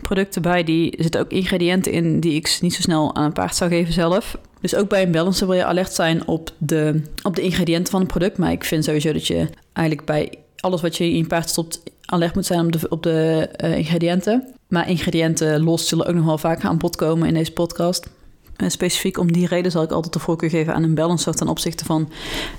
producten 0.02 0.42
bij, 0.42 0.64
die 0.64 0.96
zitten 1.00 1.22
ook 1.22 1.32
ingrediënten 1.32 1.92
in 1.92 2.20
die 2.20 2.34
ik 2.34 2.58
niet 2.62 2.74
zo 2.74 2.82
snel 2.82 3.16
aan 3.16 3.24
een 3.24 3.34
paard 3.34 3.56
zou 3.56 3.70
geven 3.70 3.94
zelf. 3.94 4.38
Dus 4.62 4.76
ook 4.76 4.90
bij 4.90 5.04
een 5.04 5.12
balancer 5.12 5.48
wil 5.48 5.56
je 5.56 5.66
alert 5.66 5.94
zijn 5.94 6.28
op 6.28 6.52
de, 6.58 7.02
op 7.24 7.36
de 7.36 7.42
ingrediënten 7.42 7.92
van 7.92 8.02
een 8.02 8.08
product. 8.08 8.38
Maar 8.38 8.52
ik 8.52 8.64
vind 8.64 8.84
sowieso 8.84 9.14
dat 9.14 9.28
je 9.28 9.48
eigenlijk 9.74 10.08
bij 10.08 10.34
alles 10.60 10.82
wat 10.82 10.98
je 10.98 11.04
in 11.04 11.18
je 11.18 11.28
paard 11.28 11.50
stopt 11.50 11.82
alert 12.06 12.36
moet 12.36 12.46
zijn 12.46 12.66
op 12.66 12.72
de, 12.72 12.90
op 12.90 13.04
de 13.04 13.50
uh, 13.64 13.78
ingrediënten. 13.78 14.54
Maar 14.68 14.90
ingrediënten 14.90 15.64
los 15.64 15.88
zullen 15.88 16.06
ook 16.06 16.16
nog 16.16 16.26
wel 16.26 16.38
vaker 16.38 16.70
aan 16.70 16.78
bod 16.78 16.96
komen 16.96 17.28
in 17.28 17.34
deze 17.34 17.52
podcast. 17.52 18.10
En 18.56 18.72
specifiek 18.72 19.18
om 19.18 19.32
die 19.32 19.48
reden 19.48 19.72
zal 19.72 19.84
ik 19.84 19.92
altijd 19.92 20.14
de 20.14 20.20
voorkeur 20.20 20.50
geven 20.50 20.74
aan 20.74 20.84
een 20.84 20.96
balancer 20.96 21.34
ten 21.34 21.48
opzichte 21.48 21.86
van 21.86 22.12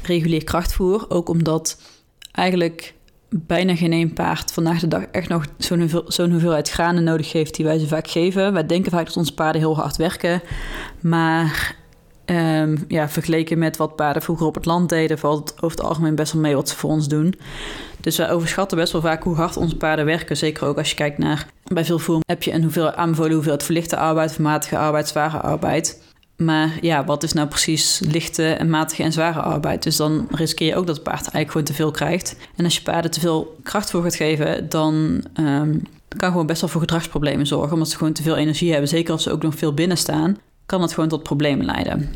regulier 0.03 0.45
krachtvoer. 0.45 1.07
Ook 1.09 1.29
omdat 1.29 1.81
eigenlijk 2.33 2.95
bijna 3.29 3.77
geen 3.77 3.93
één 3.93 4.13
paard 4.13 4.53
vandaag 4.53 4.81
de 4.81 4.89
dag 4.89 5.03
echt 5.03 5.29
nog 5.29 5.47
zo'n 6.07 6.31
hoeveelheid 6.31 6.71
granen 6.71 7.05
nodig 7.05 7.33
heeft 7.33 7.55
die 7.55 7.65
wij 7.65 7.79
ze 7.79 7.87
vaak 7.87 8.09
geven. 8.09 8.53
Wij 8.53 8.67
denken 8.67 8.91
vaak 8.91 9.07
dat 9.07 9.17
onze 9.17 9.35
paarden 9.35 9.61
heel 9.61 9.77
hard 9.77 9.97
werken, 9.97 10.43
maar 11.01 11.77
um, 12.27 12.85
ja, 12.89 13.09
vergeleken 13.09 13.59
met 13.59 13.77
wat 13.77 13.97
paarden 13.97 14.23
vroeger 14.23 14.47
op 14.47 14.55
het 14.55 14.65
land 14.65 14.89
deden, 14.89 15.19
valt 15.19 15.51
het 15.51 15.63
over 15.63 15.79
het 15.79 15.87
algemeen 15.87 16.15
best 16.15 16.33
wel 16.33 16.43
mee 16.43 16.55
wat 16.55 16.69
ze 16.69 16.77
voor 16.77 16.91
ons 16.91 17.09
doen. 17.09 17.35
Dus 18.01 18.17
wij 18.17 18.31
overschatten 18.31 18.79
best 18.79 18.93
wel 18.93 19.01
vaak 19.01 19.23
hoe 19.23 19.35
hard 19.35 19.57
onze 19.57 19.77
paarden 19.77 20.05
werken. 20.05 20.37
Zeker 20.37 20.67
ook 20.67 20.79
als 20.79 20.91
je 20.91 20.97
kijkt 20.97 21.19
naar 21.19 21.47
bij 21.73 21.85
veel 21.85 21.99
voer 21.99 22.21
heb 22.27 22.43
je 22.43 22.53
een 22.53 22.63
hoeveel 22.63 22.93
aanbevolen 22.93 23.33
hoeveelheid 23.33 23.63
verlichte 23.63 23.97
arbeid, 23.97 24.33
vermatige 24.33 24.79
arbeid, 24.79 25.09
zware 25.09 25.41
arbeid. 25.41 26.05
Maar 26.37 26.79
ja, 26.81 27.05
wat 27.05 27.23
is 27.23 27.33
nou 27.33 27.49
precies 27.49 28.01
lichte 28.11 28.53
en 28.53 28.71
matige 28.71 29.03
en 29.03 29.13
zware 29.13 29.41
arbeid? 29.41 29.83
Dus 29.83 29.97
dan 29.97 30.29
riskeer 30.31 30.67
je 30.67 30.77
ook 30.77 30.87
dat 30.87 30.95
het 30.95 31.05
paard 31.05 31.21
eigenlijk 31.21 31.51
gewoon 31.51 31.67
te 31.67 31.75
veel 31.75 31.91
krijgt. 31.91 32.37
En 32.57 32.65
als 32.65 32.77
je 32.77 32.83
paarden 32.83 33.11
te 33.11 33.21
veel 33.21 33.57
kracht 33.63 33.91
voor 33.91 34.03
gaat 34.03 34.15
geven, 34.15 34.69
dan 34.69 35.25
um, 35.41 35.83
kan 36.17 36.31
gewoon 36.31 36.47
best 36.47 36.61
wel 36.61 36.71
voor 36.71 36.81
gedragsproblemen 36.81 37.47
zorgen. 37.47 37.73
Omdat 37.73 37.89
ze 37.89 37.97
gewoon 37.97 38.13
te 38.13 38.23
veel 38.23 38.37
energie 38.37 38.71
hebben. 38.71 38.89
Zeker 38.89 39.13
als 39.13 39.23
ze 39.23 39.33
ook 39.33 39.43
nog 39.43 39.55
veel 39.55 39.75
binnen 39.75 39.97
staan, 39.97 40.37
kan 40.67 40.81
dat 40.81 40.93
gewoon 40.93 41.09
tot 41.09 41.23
problemen 41.23 41.67
leiden. 41.67 42.15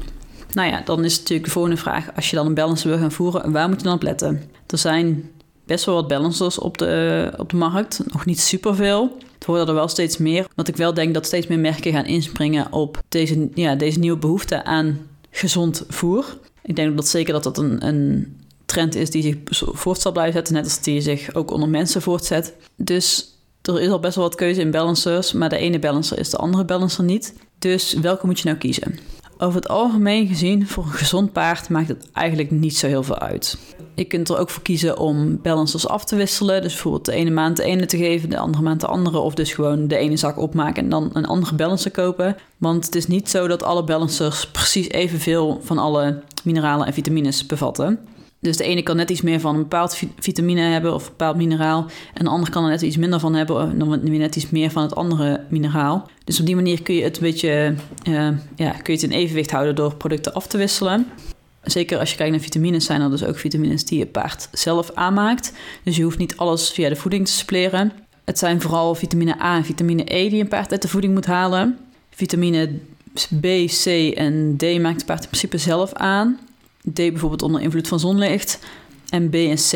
Nou 0.53 0.69
ja, 0.69 0.83
dan 0.85 1.05
is 1.05 1.19
natuurlijk 1.19 1.45
de 1.45 1.53
volgende 1.53 1.77
vraag: 1.77 2.15
als 2.15 2.31
je 2.31 2.37
dan 2.37 2.47
een 2.47 2.55
balancer 2.55 2.89
wil 2.89 2.99
gaan 2.99 3.13
voeren, 3.13 3.53
waar 3.53 3.69
moet 3.69 3.79
je 3.79 3.85
dan 3.85 3.95
op 3.95 4.03
letten? 4.03 4.43
Er 4.67 4.79
zijn 4.79 5.31
best 5.65 5.85
wel 5.85 5.95
wat 5.95 6.09
balancers 6.09 6.59
op 6.59 6.79
de, 6.79 7.33
op 7.37 7.51
de 7.51 7.57
markt. 7.57 8.01
Nog 8.07 8.25
niet 8.25 8.41
superveel. 8.41 9.17
Het 9.35 9.47
worden 9.47 9.69
er 9.69 9.75
wel 9.75 9.89
steeds 9.89 10.17
meer. 10.17 10.47
Want 10.55 10.69
ik 10.69 10.77
wel 10.77 10.95
denk 10.95 11.15
dat 11.15 11.27
steeds 11.27 11.47
meer 11.47 11.59
merken 11.59 11.93
gaan 11.93 12.05
inspringen 12.05 12.73
op 12.73 12.99
deze, 13.09 13.49
ja, 13.55 13.75
deze 13.75 13.99
nieuwe 13.99 14.19
behoefte 14.19 14.65
aan 14.65 14.99
gezond 15.31 15.85
voer. 15.89 16.37
Ik 16.63 16.77
denk 16.77 16.97
dat 16.97 17.09
zeker 17.09 17.33
dat 17.33 17.43
dat 17.43 17.59
een, 17.59 17.87
een 17.87 18.37
trend 18.65 18.95
is 18.95 19.11
die 19.11 19.23
zich 19.23 19.37
voort 19.73 20.01
zal 20.01 20.13
blijven 20.13 20.35
zetten. 20.35 20.55
Net 20.55 20.65
als 20.65 20.81
die 20.81 21.01
zich 21.01 21.35
ook 21.35 21.51
onder 21.51 21.69
mensen 21.69 22.03
voortzet. 22.03 22.55
Dus 22.77 23.30
er 23.63 23.81
is 23.81 23.89
al 23.89 24.01
best 24.01 24.15
wel 24.15 24.25
wat 24.25 24.35
keuze 24.35 24.61
in 24.61 24.71
balancers. 24.71 25.33
Maar 25.33 25.49
de 25.49 25.57
ene 25.57 25.79
balancer 25.79 26.19
is 26.19 26.31
de 26.31 26.37
andere 26.37 26.65
balancer 26.65 27.05
niet. 27.05 27.35
Dus 27.59 27.93
welke 27.93 28.27
moet 28.27 28.39
je 28.39 28.45
nou 28.49 28.59
kiezen? 28.59 28.99
Over 29.39 29.61
het 29.61 29.69
algemeen 29.69 30.27
gezien, 30.27 30.67
voor 30.67 30.85
een 30.85 30.91
gezond 30.91 31.33
paard 31.33 31.69
maakt 31.69 31.89
het 31.89 32.09
eigenlijk 32.13 32.51
niet 32.51 32.77
zo 32.77 32.87
heel 32.87 33.03
veel 33.03 33.19
uit. 33.19 33.59
Je 33.95 34.05
kunt 34.05 34.29
er 34.29 34.39
ook 34.39 34.51
voor 34.51 34.63
kiezen 34.63 34.99
om 34.99 35.41
balancers 35.43 35.89
af 35.89 36.05
te 36.05 36.17
wisselen. 36.17 36.63
Dus 36.63 36.73
bijvoorbeeld 36.73 37.05
de 37.05 37.13
ene 37.13 37.31
maand 37.31 37.57
de 37.57 37.63
ene 37.63 37.87
te 37.87 37.97
geven, 37.97 38.31
de 38.31 38.39
andere 38.39 38.63
maand 38.63 38.81
de 38.81 38.87
andere. 38.87 39.19
Of 39.19 39.35
dus 39.35 39.53
gewoon 39.53 39.89
de 39.89 39.97
ene 39.97 40.17
zak 40.17 40.39
opmaken 40.39 40.83
en 40.83 40.89
dan 40.89 41.11
een 41.13 41.27
andere 41.27 41.55
balancer 41.55 41.91
kopen. 41.91 42.37
Want 42.59 42.85
het 42.85 42.95
is 42.95 43.07
niet 43.07 43.31
zo 43.31 43.47
dat 43.47 43.63
alle 43.63 43.85
balancers 43.85 44.51
precies 44.51 44.89
evenveel 44.89 45.61
van 45.63 45.79
alle 45.79 46.23
mineralen 46.43 46.87
en 46.87 46.93
vitamines 46.93 47.47
bevatten. 47.47 47.99
Dus 48.41 48.57
de 48.57 48.65
ene 48.65 48.83
kan 48.83 48.97
net 48.97 49.11
iets 49.11 49.21
meer 49.21 49.41
van 49.41 49.55
een 49.55 49.61
bepaald 49.61 50.03
vitamine 50.19 50.61
hebben 50.61 50.95
of 50.95 51.03
een 51.03 51.11
bepaald 51.11 51.37
mineraal. 51.37 51.87
En 52.15 52.25
de 52.25 52.31
ander 52.31 52.51
kan 52.51 52.65
er 52.65 52.71
net 52.71 52.83
iets 52.83 52.97
minder 52.97 53.21
van 53.21 53.35
hebben, 53.35 53.79
dan 53.79 54.01
weer 54.01 54.19
net 54.19 54.37
iets 54.37 54.51
meer 54.51 54.71
van 54.71 54.83
het 54.83 54.95
andere 54.95 55.45
mineraal. 55.49 56.11
Dus 56.25 56.41
op 56.41 56.47
die 56.47 56.55
manier 56.55 56.83
kun 56.83 56.95
je 56.95 57.03
het 57.03 57.17
een 57.17 57.23
beetje 57.23 57.75
uh, 58.09 58.29
ja, 58.57 58.71
kun 58.71 58.95
je 58.95 59.01
het 59.01 59.03
in 59.03 59.11
evenwicht 59.11 59.51
houden 59.51 59.75
door 59.75 59.95
producten 59.95 60.35
af 60.35 60.47
te 60.47 60.59
wisselen. 60.59 61.07
Zeker 61.63 61.99
als 61.99 62.11
je 62.11 62.17
kijkt 62.17 62.33
naar 62.33 62.41
vitamines, 62.41 62.85
zijn 62.85 63.01
er 63.01 63.11
dus 63.11 63.25
ook 63.25 63.39
vitamines 63.39 63.85
die 63.85 63.99
je 63.99 64.07
paard 64.07 64.49
zelf 64.53 64.91
aanmaakt. 64.95 65.53
Dus 65.85 65.97
je 65.97 66.03
hoeft 66.03 66.19
niet 66.19 66.37
alles 66.37 66.71
via 66.71 66.89
de 66.89 66.97
voeding 66.97 67.27
te 67.27 67.33
suppleren. 67.33 67.93
Het 68.25 68.39
zijn 68.39 68.61
vooral 68.61 68.95
vitamine 68.95 69.43
A 69.43 69.57
en 69.57 69.65
vitamine 69.65 70.03
E 70.15 70.29
die 70.29 70.41
een 70.41 70.49
paard 70.49 70.73
uit 70.73 70.83
de 70.83 70.89
voeding 70.89 71.15
moet 71.15 71.27
halen. 71.27 71.79
Vitamine 72.11 72.71
B, 73.41 73.47
C 73.67 73.87
en 74.15 74.57
D 74.57 74.63
maakt 74.81 74.97
het 74.97 75.07
paard 75.07 75.23
in 75.23 75.29
principe 75.29 75.59
zelf 75.59 75.93
aan. 75.93 76.39
D 76.93 76.95
bijvoorbeeld 76.95 77.43
onder 77.43 77.61
invloed 77.61 77.89
van 77.89 78.01
zonlicht. 78.01 78.59
En 79.09 79.31
B 79.31 79.35
en 79.35 79.57
C, 79.57 79.73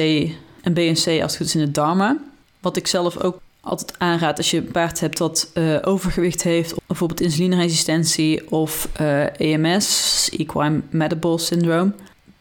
en 0.62 0.72
B 0.72 0.78
en 0.78 0.94
C 0.94 1.06
als 1.06 1.06
het 1.06 1.36
goed 1.36 1.46
is 1.46 1.54
in 1.54 1.64
de 1.64 1.70
darmen. 1.70 2.20
Wat 2.60 2.76
ik 2.76 2.86
zelf 2.86 3.18
ook 3.18 3.40
altijd 3.60 3.98
aanraad 3.98 4.36
als 4.36 4.50
je 4.50 4.56
een 4.56 4.70
paard 4.70 5.00
hebt 5.00 5.18
dat 5.18 5.50
uh, 5.54 5.78
overgewicht 5.82 6.42
heeft, 6.42 6.74
bijvoorbeeld 6.86 7.20
insulineresistentie 7.20 8.50
of 8.50 8.88
uh, 9.00 9.22
eh, 9.22 9.30
EMS, 9.36 10.28
Equine 10.36 10.80
Metabolic 10.90 11.40
Syndrome 11.40 11.92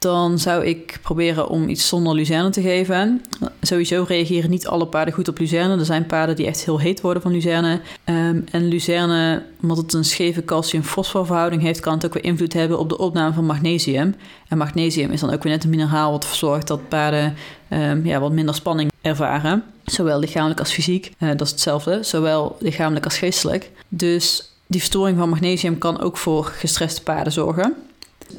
dan 0.03 0.39
zou 0.39 0.65
ik 0.65 0.99
proberen 1.01 1.49
om 1.49 1.69
iets 1.69 1.87
zonder 1.87 2.15
luzerne 2.15 2.49
te 2.49 2.61
geven. 2.61 3.21
Sowieso 3.61 4.05
reageren 4.07 4.49
niet 4.49 4.67
alle 4.67 4.87
paarden 4.87 5.13
goed 5.13 5.27
op 5.27 5.37
luzerne. 5.37 5.77
Er 5.77 5.85
zijn 5.85 6.05
paarden 6.05 6.35
die 6.35 6.45
echt 6.45 6.65
heel 6.65 6.79
heet 6.79 7.01
worden 7.01 7.21
van 7.21 7.31
luzerne. 7.31 7.81
Um, 8.05 8.45
en 8.51 8.67
luzerne, 8.67 9.43
omdat 9.61 9.77
het 9.77 9.93
een 9.93 10.05
scheve 10.05 10.45
calcium-fosforverhouding 10.45 11.61
heeft, 11.61 11.79
kan 11.79 11.93
het 11.93 12.05
ook 12.05 12.13
weer 12.13 12.23
invloed 12.23 12.53
hebben 12.53 12.79
op 12.79 12.89
de 12.89 12.97
opname 12.97 13.33
van 13.33 13.45
magnesium. 13.45 14.15
En 14.47 14.57
magnesium 14.57 15.11
is 15.11 15.19
dan 15.19 15.33
ook 15.33 15.43
weer 15.43 15.51
net 15.51 15.63
een 15.63 15.69
mineraal 15.69 16.11
wat 16.11 16.25
zorgt 16.25 16.67
dat 16.67 16.87
paarden 16.87 17.33
um, 17.69 18.05
ja, 18.05 18.19
wat 18.19 18.31
minder 18.31 18.55
spanning 18.55 18.91
ervaren. 19.01 19.63
Zowel 19.85 20.19
lichamelijk 20.19 20.59
als 20.59 20.71
fysiek. 20.71 21.11
Uh, 21.19 21.29
dat 21.29 21.41
is 21.41 21.51
hetzelfde. 21.51 21.99
Zowel 22.03 22.55
lichamelijk 22.59 23.05
als 23.05 23.17
geestelijk. 23.17 23.71
Dus 23.87 24.51
die 24.67 24.79
verstoring 24.79 25.17
van 25.17 25.29
magnesium 25.29 25.77
kan 25.77 25.99
ook 26.01 26.17
voor 26.17 26.45
gestreste 26.45 27.03
paarden 27.03 27.33
zorgen 27.33 27.75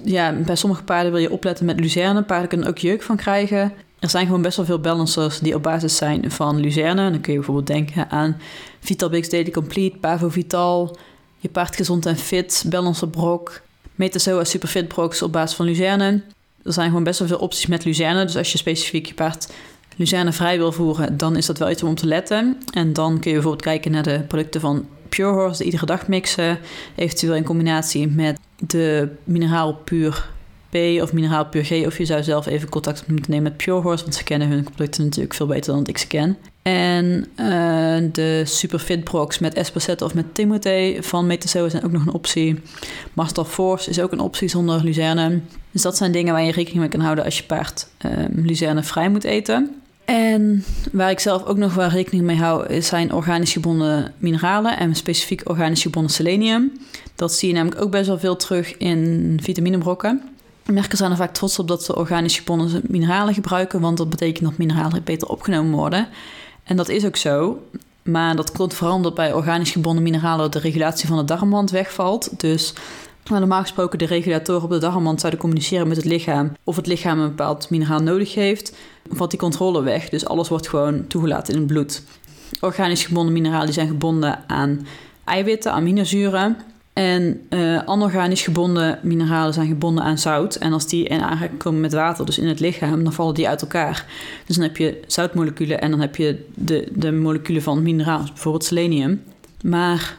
ja, 0.04 0.32
bij 0.32 0.56
sommige 0.56 0.82
paarden 0.82 1.12
wil 1.12 1.20
je 1.20 1.30
opletten 1.30 1.66
met 1.66 1.80
luzerne. 1.80 2.22
Paarden 2.22 2.48
kunnen 2.48 2.68
ook 2.68 2.78
jeuk 2.78 3.02
van 3.02 3.16
krijgen. 3.16 3.72
Er 3.98 4.10
zijn 4.10 4.26
gewoon 4.26 4.42
best 4.42 4.56
wel 4.56 4.66
veel 4.66 4.80
balancers 4.80 5.38
die 5.38 5.54
op 5.54 5.62
basis 5.62 5.96
zijn 5.96 6.30
van 6.30 6.60
luzerne. 6.60 7.10
Dan 7.10 7.20
kun 7.20 7.32
je 7.32 7.38
bijvoorbeeld 7.38 7.66
denken 7.66 8.10
aan 8.10 8.36
Vitalbix 8.80 9.28
Daily 9.28 9.50
Complete, 9.50 9.96
Pavo 9.98 10.28
Vital, 10.28 10.96
je 11.38 11.48
paard 11.48 11.76
gezond 11.76 12.06
en 12.06 12.16
fit, 12.16 12.64
Balancer 12.66 13.08
Brok, 13.08 13.60
Metazoa 13.94 14.44
Superfit 14.44 14.88
Broks 14.88 15.22
op 15.22 15.32
basis 15.32 15.56
van 15.56 15.66
luzerne. 15.66 16.22
Er 16.62 16.72
zijn 16.72 16.88
gewoon 16.88 17.04
best 17.04 17.18
wel 17.18 17.28
veel 17.28 17.38
opties 17.38 17.66
met 17.66 17.84
luzerne. 17.84 18.24
Dus 18.24 18.36
als 18.36 18.52
je 18.52 18.58
specifiek 18.58 19.06
je 19.06 19.14
paard 19.14 19.52
luzerne 19.96 20.32
vrij 20.32 20.58
wil 20.58 20.72
voeren, 20.72 21.16
dan 21.16 21.36
is 21.36 21.46
dat 21.46 21.58
wel 21.58 21.70
iets 21.70 21.82
om 21.82 21.94
te 21.94 22.06
letten. 22.06 22.58
En 22.72 22.92
dan 22.92 23.18
kun 23.20 23.30
je 23.30 23.36
bijvoorbeeld 23.36 23.62
kijken 23.62 23.90
naar 23.90 24.02
de 24.02 24.20
producten 24.28 24.60
van 24.60 24.86
Pure 25.14 25.33
Horse, 25.33 25.59
de 25.59 25.64
iedere 25.64 25.87
dag 25.87 26.09
mixen. 26.09 26.59
Eventueel 26.94 27.35
in 27.35 27.44
combinatie 27.44 28.09
met 28.09 28.38
de 28.66 29.09
mineraal 29.25 29.75
puur 29.75 30.28
P 30.71 30.76
of 31.02 31.12
mineraal 31.12 31.47
puur 31.47 31.64
G. 31.64 31.71
Of 31.87 31.99
je 31.99 32.04
zou 32.04 32.23
zelf 32.23 32.47
even 32.47 32.68
contact 32.68 33.06
moeten 33.06 33.30
nemen 33.30 33.52
met 33.52 33.56
Pure 33.56 33.80
Horse, 33.80 34.02
want 34.02 34.16
ze 34.16 34.25
kennen 34.25 34.49
hun 34.49 34.64
producten 34.64 35.04
natuurlijk 35.04 35.35
veel 35.35 35.47
beter 35.47 35.73
dan 35.73 35.87
ik 35.87 35.99
ze 35.99 36.06
ken. 36.06 36.37
En 36.62 37.26
uh, 37.37 38.11
de 38.12 38.42
Superfit 38.44 39.04
Brox 39.04 39.38
met 39.38 39.54
Espacet 39.54 40.02
of 40.02 40.14
met 40.14 40.35
Timothée 40.35 41.02
van 41.02 41.26
Metazo 41.26 41.68
zijn 41.68 41.85
ook 41.85 41.92
nog 41.92 42.06
een 42.06 42.12
optie. 42.12 42.61
Master 43.12 43.44
Force 43.44 43.90
is 43.90 44.00
ook 44.00 44.12
een 44.12 44.21
optie 44.21 44.49
zonder 44.49 44.85
luzerne. 44.85 45.40
Dus 45.71 45.83
dat 45.83 45.97
zijn 45.97 46.12
dingen 46.12 46.33
waar 46.33 46.42
je 46.42 46.52
rekening 46.52 46.80
mee 46.80 46.88
kan 46.88 47.00
houden 47.00 47.25
als 47.25 47.38
je 47.38 47.44
paard 47.44 47.88
um, 48.06 48.44
luzerne 48.47 48.83
vrij 48.83 49.09
moet 49.11 49.25
eten. 49.25 49.83
En 50.04 50.64
waar 50.92 51.11
ik 51.11 51.20
zelf 51.20 51.44
ook 51.44 51.56
nog 51.56 51.75
wel 51.75 51.88
rekening 51.88 52.25
mee 52.25 52.37
hou, 52.37 52.82
zijn 52.82 53.12
organisch 53.12 53.52
gebonden 53.52 54.12
mineralen 54.18 54.78
en 54.78 54.94
specifiek 54.94 55.49
organisch 55.49 55.82
gebonden 55.82 56.12
selenium. 56.12 56.73
Dat 57.14 57.32
zie 57.32 57.49
je 57.49 57.54
namelijk 57.54 57.80
ook 57.80 57.90
best 57.90 58.06
wel 58.06 58.18
veel 58.18 58.37
terug 58.37 58.76
in 58.76 59.38
vitaminebrokken. 59.42 60.23
Merken 60.66 60.96
zijn 60.96 61.11
er 61.11 61.16
vaak 61.16 61.34
trots 61.34 61.58
op 61.58 61.68
dat 61.68 61.84
ze 61.84 61.96
organisch 61.96 62.37
gebonden 62.37 62.82
mineralen 62.87 63.34
gebruiken, 63.34 63.80
want 63.80 63.96
dat 63.96 64.11
betekent 64.11 64.44
dat 64.44 64.58
mineralen 64.58 65.04
beter 65.04 65.28
opgenomen 65.28 65.73
worden. 65.73 66.08
En 66.64 66.76
dat 66.76 66.88
is 66.88 67.04
ook 67.04 67.16
zo. 67.16 67.62
Maar 68.02 68.37
dat 68.37 68.52
komt 68.52 68.75
vooral 68.75 68.96
omdat 68.96 69.14
bij 69.14 69.32
organisch 69.32 69.70
gebonden 69.70 70.02
mineralen 70.02 70.50
de 70.50 70.58
regulatie 70.58 71.08
van 71.08 71.16
de 71.16 71.25
darmwand 71.25 71.70
wegvalt. 71.70 72.40
Dus 72.40 72.75
Waar 73.25 73.40
normaal 73.40 73.61
gesproken 73.61 73.99
de 73.99 74.07
regulatoren 74.07 74.62
op 74.62 74.71
de 74.71 74.78
darmwand 74.78 75.21
zouden 75.21 75.40
communiceren 75.40 75.88
met 75.88 75.97
het 75.97 76.07
lichaam 76.07 76.52
of 76.64 76.76
het 76.76 76.87
lichaam 76.87 77.19
een 77.19 77.28
bepaald 77.28 77.71
mineraal 77.71 78.00
nodig 78.00 78.35
heeft, 78.35 78.76
valt 79.11 79.31
die 79.31 79.38
controle 79.38 79.83
weg. 79.83 80.09
Dus 80.09 80.26
alles 80.26 80.49
wordt 80.49 80.69
gewoon 80.69 81.07
toegelaten 81.07 81.52
in 81.54 81.59
het 81.59 81.69
bloed. 81.69 82.02
Organisch 82.61 83.04
gebonden 83.04 83.33
mineralen 83.33 83.73
zijn 83.73 83.88
gebonden 83.88 84.49
aan 84.49 84.87
eiwitten, 85.25 85.73
aminozuren. 85.73 86.57
En 86.93 87.40
uh, 87.50 87.83
anorganisch 87.85 88.43
gebonden 88.43 88.99
mineralen 89.02 89.54
zijn 89.54 89.69
gebonden 89.69 90.04
aan 90.04 90.19
zout. 90.19 90.54
En 90.54 90.73
als 90.73 90.87
die 90.87 91.04
in 91.04 91.21
aanraking 91.21 91.59
komen 91.59 91.81
met 91.81 91.93
water, 91.93 92.26
dus 92.26 92.38
in 92.38 92.49
het 92.49 92.61
lichaam, 92.61 93.04
dan 93.04 93.12
vallen 93.12 93.35
die 93.35 93.49
uit 93.49 93.62
elkaar. 93.62 94.07
Dus 94.47 94.57
dan 94.57 94.64
heb 94.64 94.76
je 94.76 95.00
zoutmoleculen 95.07 95.81
en 95.81 95.90
dan 95.90 96.00
heb 96.00 96.16
je 96.16 96.47
de, 96.54 96.88
de 96.93 97.12
moleculen 97.12 97.62
van 97.62 97.83
mineraal, 97.83 98.23
bijvoorbeeld 98.25 98.64
selenium. 98.64 99.23
Maar 99.62 100.16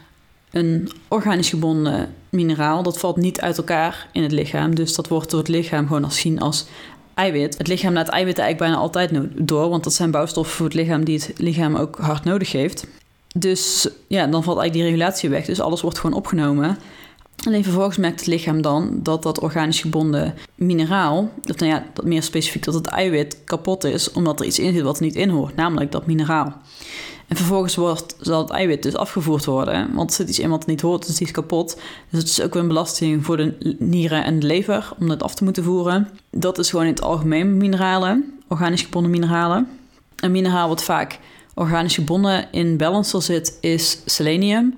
een 0.50 0.90
organisch 1.08 1.48
gebonden 1.48 2.14
mineraal, 2.36 2.82
dat 2.82 2.98
valt 2.98 3.16
niet 3.16 3.40
uit 3.40 3.58
elkaar 3.58 4.08
in 4.12 4.22
het 4.22 4.32
lichaam. 4.32 4.74
Dus 4.74 4.94
dat 4.94 5.08
wordt 5.08 5.30
door 5.30 5.38
het 5.38 5.48
lichaam 5.48 5.86
gewoon 5.86 6.04
als 6.04 6.20
zien 6.20 6.40
als 6.40 6.66
eiwit. 7.14 7.58
Het 7.58 7.68
lichaam 7.68 7.92
laat 7.92 8.08
eiwitten 8.08 8.44
eigenlijk 8.44 8.72
bijna 8.72 8.86
altijd 8.86 9.10
door, 9.48 9.68
want 9.68 9.84
dat 9.84 9.92
zijn 9.92 10.10
bouwstoffen 10.10 10.56
voor 10.56 10.66
het 10.66 10.74
lichaam 10.74 11.04
die 11.04 11.18
het 11.18 11.32
lichaam 11.36 11.76
ook 11.76 11.98
hard 11.98 12.24
nodig 12.24 12.52
heeft. 12.52 12.86
Dus 13.34 13.88
ja, 14.06 14.26
dan 14.26 14.42
valt 14.42 14.58
eigenlijk 14.58 14.72
die 14.72 14.82
regulatie 14.82 15.28
weg. 15.28 15.44
Dus 15.44 15.60
alles 15.60 15.80
wordt 15.80 15.98
gewoon 15.98 16.16
opgenomen. 16.16 16.78
Alleen 17.46 17.64
vervolgens 17.64 17.96
merkt 17.96 18.20
het 18.20 18.28
lichaam 18.28 18.62
dan 18.62 19.00
dat 19.02 19.22
dat 19.22 19.40
organisch 19.40 19.80
gebonden 19.80 20.34
mineraal, 20.54 21.30
of 21.50 21.56
nou 21.56 21.72
ja, 21.72 21.84
dat 21.92 22.04
meer 22.04 22.22
specifiek 22.22 22.64
dat 22.64 22.74
het 22.74 22.86
eiwit 22.86 23.38
kapot 23.44 23.84
is, 23.84 24.12
omdat 24.12 24.40
er 24.40 24.46
iets 24.46 24.58
in 24.58 24.72
zit 24.72 24.82
wat 24.82 24.96
er 24.96 25.02
niet 25.02 25.14
in 25.14 25.28
hoort, 25.28 25.56
namelijk 25.56 25.92
dat 25.92 26.06
mineraal. 26.06 26.60
En 27.28 27.36
vervolgens 27.36 27.74
wordt, 27.74 28.16
zal 28.20 28.42
het 28.42 28.50
eiwit 28.50 28.82
dus 28.82 28.94
afgevoerd 28.94 29.44
worden. 29.44 29.94
Want 29.94 30.12
zit 30.12 30.28
iets 30.28 30.38
wat 30.38 30.66
niet 30.66 30.80
hoort, 30.80 31.06
dus 31.06 31.16
die 31.16 31.26
is 31.26 31.32
kapot. 31.32 31.80
Dus 32.10 32.20
het 32.20 32.28
is 32.28 32.40
ook 32.40 32.54
een 32.54 32.68
belasting 32.68 33.24
voor 33.24 33.36
de 33.36 33.76
nieren 33.78 34.24
en 34.24 34.38
de 34.38 34.46
lever 34.46 34.92
om 34.98 35.08
dat 35.08 35.22
af 35.22 35.34
te 35.34 35.44
moeten 35.44 35.64
voeren. 35.64 36.08
Dat 36.30 36.58
is 36.58 36.70
gewoon 36.70 36.86
in 36.86 36.92
het 36.92 37.02
algemeen 37.02 37.56
mineralen, 37.56 38.38
organisch 38.48 38.82
gebonden 38.82 39.10
mineralen. 39.10 39.68
Een 40.16 40.30
mineraal 40.30 40.68
wat 40.68 40.82
vaak 40.82 41.18
organisch 41.54 41.94
gebonden 41.94 42.48
in 42.52 42.76
balancer 42.76 43.22
zit, 43.22 43.58
is 43.60 43.98
selenium. 44.04 44.74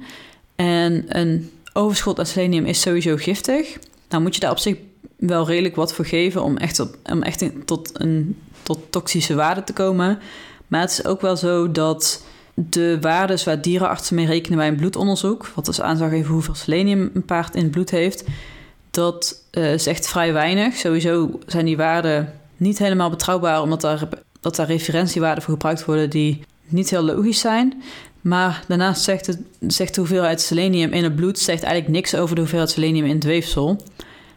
En 0.56 1.04
een 1.08 1.50
overschot 1.72 2.18
aan 2.18 2.26
selenium 2.26 2.64
is 2.64 2.80
sowieso 2.80 3.16
giftig. 3.16 3.78
Nou 4.08 4.22
moet 4.22 4.34
je 4.34 4.40
daar 4.40 4.50
op 4.50 4.58
zich 4.58 4.76
wel 5.16 5.46
redelijk 5.46 5.76
wat 5.76 5.94
voor 5.94 6.04
geven 6.04 6.42
om 6.42 6.56
echt, 6.56 6.86
om 7.10 7.22
echt 7.22 7.44
tot 7.64 7.90
een 7.92 8.36
tot 8.62 8.78
toxische 8.90 9.34
waarde 9.34 9.64
te 9.64 9.72
komen. 9.72 10.18
Maar 10.66 10.80
het 10.80 10.90
is 10.90 11.04
ook 11.04 11.20
wel 11.20 11.36
zo 11.36 11.72
dat 11.72 12.22
de 12.68 12.98
waarden 13.00 13.44
waar 13.44 13.62
dierenartsen 13.62 14.14
mee 14.14 14.26
rekenen 14.26 14.58
bij 14.58 14.68
een 14.68 14.76
bloedonderzoek, 14.76 15.46
wat 15.54 15.66
dus 15.66 15.76
geven 15.76 16.26
hoeveel 16.26 16.54
selenium 16.54 17.10
een 17.14 17.24
paard 17.24 17.54
in 17.54 17.62
het 17.62 17.70
bloed 17.70 17.90
heeft, 17.90 18.24
dat 18.90 19.44
uh, 19.52 19.72
is 19.72 19.86
echt 19.86 20.08
vrij 20.08 20.32
weinig. 20.32 20.74
Sowieso 20.74 21.38
zijn 21.46 21.64
die 21.64 21.76
waarden 21.76 22.32
niet 22.56 22.78
helemaal 22.78 23.10
betrouwbaar, 23.10 23.62
omdat 23.62 23.80
daar, 23.80 24.08
dat 24.40 24.56
daar 24.56 24.66
referentiewaarden 24.66 25.42
voor 25.42 25.52
gebruikt 25.52 25.84
worden 25.84 26.10
die 26.10 26.40
niet 26.64 26.90
heel 26.90 27.02
logisch 27.02 27.40
zijn. 27.40 27.82
Maar 28.20 28.64
daarnaast 28.68 29.02
zegt, 29.02 29.26
het, 29.26 29.38
zegt 29.60 29.94
de 29.94 30.00
hoeveelheid 30.00 30.40
selenium 30.40 30.92
in 30.92 31.04
het 31.04 31.16
bloed 31.16 31.38
zegt 31.38 31.62
eigenlijk 31.62 31.94
niks 31.94 32.14
over 32.14 32.34
de 32.34 32.40
hoeveelheid 32.40 32.70
selenium 32.70 33.04
in 33.04 33.14
het 33.14 33.24
weefsel. 33.24 33.82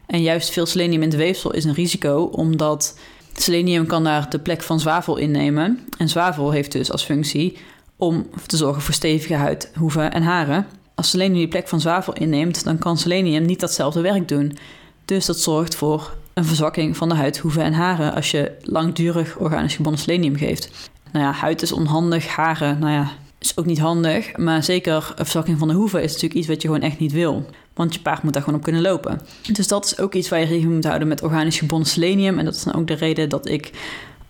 En 0.05 0.21
juist 0.21 0.49
veel 0.49 0.65
selenium 0.65 1.01
in 1.01 1.09
het 1.09 1.17
weefsel 1.17 1.53
is 1.53 1.63
een 1.63 1.73
risico, 1.73 2.23
omdat 2.23 2.97
selenium 3.33 3.85
kan 3.85 4.03
daar 4.03 4.29
de 4.29 4.39
plek 4.39 4.61
van 4.61 4.79
zwavel 4.79 5.17
innemen. 5.17 5.79
En 5.97 6.09
zwavel 6.09 6.51
heeft 6.51 6.71
dus 6.71 6.91
als 6.91 7.03
functie 7.03 7.57
om 8.01 8.27
te 8.45 8.57
zorgen 8.57 8.81
voor 8.81 8.93
stevige 8.93 9.33
huid, 9.33 9.71
hoeven 9.77 10.11
en 10.11 10.23
haren. 10.23 10.65
Als 10.95 11.09
selenium 11.09 11.37
die 11.37 11.47
plek 11.47 11.67
van 11.67 11.79
zwavel 11.79 12.13
inneemt, 12.13 12.63
dan 12.63 12.77
kan 12.77 12.97
selenium 12.97 13.45
niet 13.45 13.59
datzelfde 13.59 14.01
werk 14.01 14.27
doen. 14.27 14.57
Dus 15.05 15.25
dat 15.25 15.39
zorgt 15.39 15.75
voor 15.75 16.15
een 16.33 16.45
verzwakking 16.45 16.97
van 16.97 17.09
de 17.09 17.15
huid, 17.15 17.37
hoeven 17.37 17.63
en 17.63 17.73
haren 17.73 18.13
als 18.13 18.31
je 18.31 18.51
langdurig 18.61 19.37
organisch 19.37 19.75
gebonden 19.75 20.01
selenium 20.01 20.35
geeft. 20.35 20.89
Nou 21.11 21.25
ja, 21.25 21.31
huid 21.31 21.61
is 21.61 21.71
onhandig, 21.71 22.27
haren, 22.27 22.79
nou 22.79 22.91
ja, 22.91 23.11
is 23.39 23.57
ook 23.57 23.65
niet 23.65 23.79
handig. 23.79 24.37
Maar 24.37 24.63
zeker 24.63 24.95
een 24.95 25.15
verzwakking 25.15 25.59
van 25.59 25.67
de 25.67 25.73
hoeven 25.73 26.03
is 26.03 26.11
natuurlijk 26.11 26.39
iets 26.39 26.47
wat 26.47 26.61
je 26.61 26.67
gewoon 26.67 26.83
echt 26.83 26.99
niet 26.99 27.11
wil. 27.11 27.45
Want 27.73 27.93
je 27.93 27.99
paard 28.01 28.23
moet 28.23 28.33
daar 28.33 28.43
gewoon 28.43 28.57
op 28.57 28.65
kunnen 28.65 28.81
lopen. 28.81 29.21
Dus 29.51 29.67
dat 29.67 29.85
is 29.85 29.99
ook 29.99 30.13
iets 30.13 30.29
waar 30.29 30.39
je 30.39 30.45
rekening 30.45 30.73
moet 30.73 30.85
houden 30.85 31.07
met 31.07 31.23
organisch 31.23 31.59
gebonden 31.59 31.89
selenium. 31.89 32.39
En 32.39 32.45
dat 32.45 32.55
is 32.55 32.63
dan 32.63 32.75
ook 32.75 32.87
de 32.87 32.93
reden 32.93 33.29
dat 33.29 33.47
ik 33.47 33.71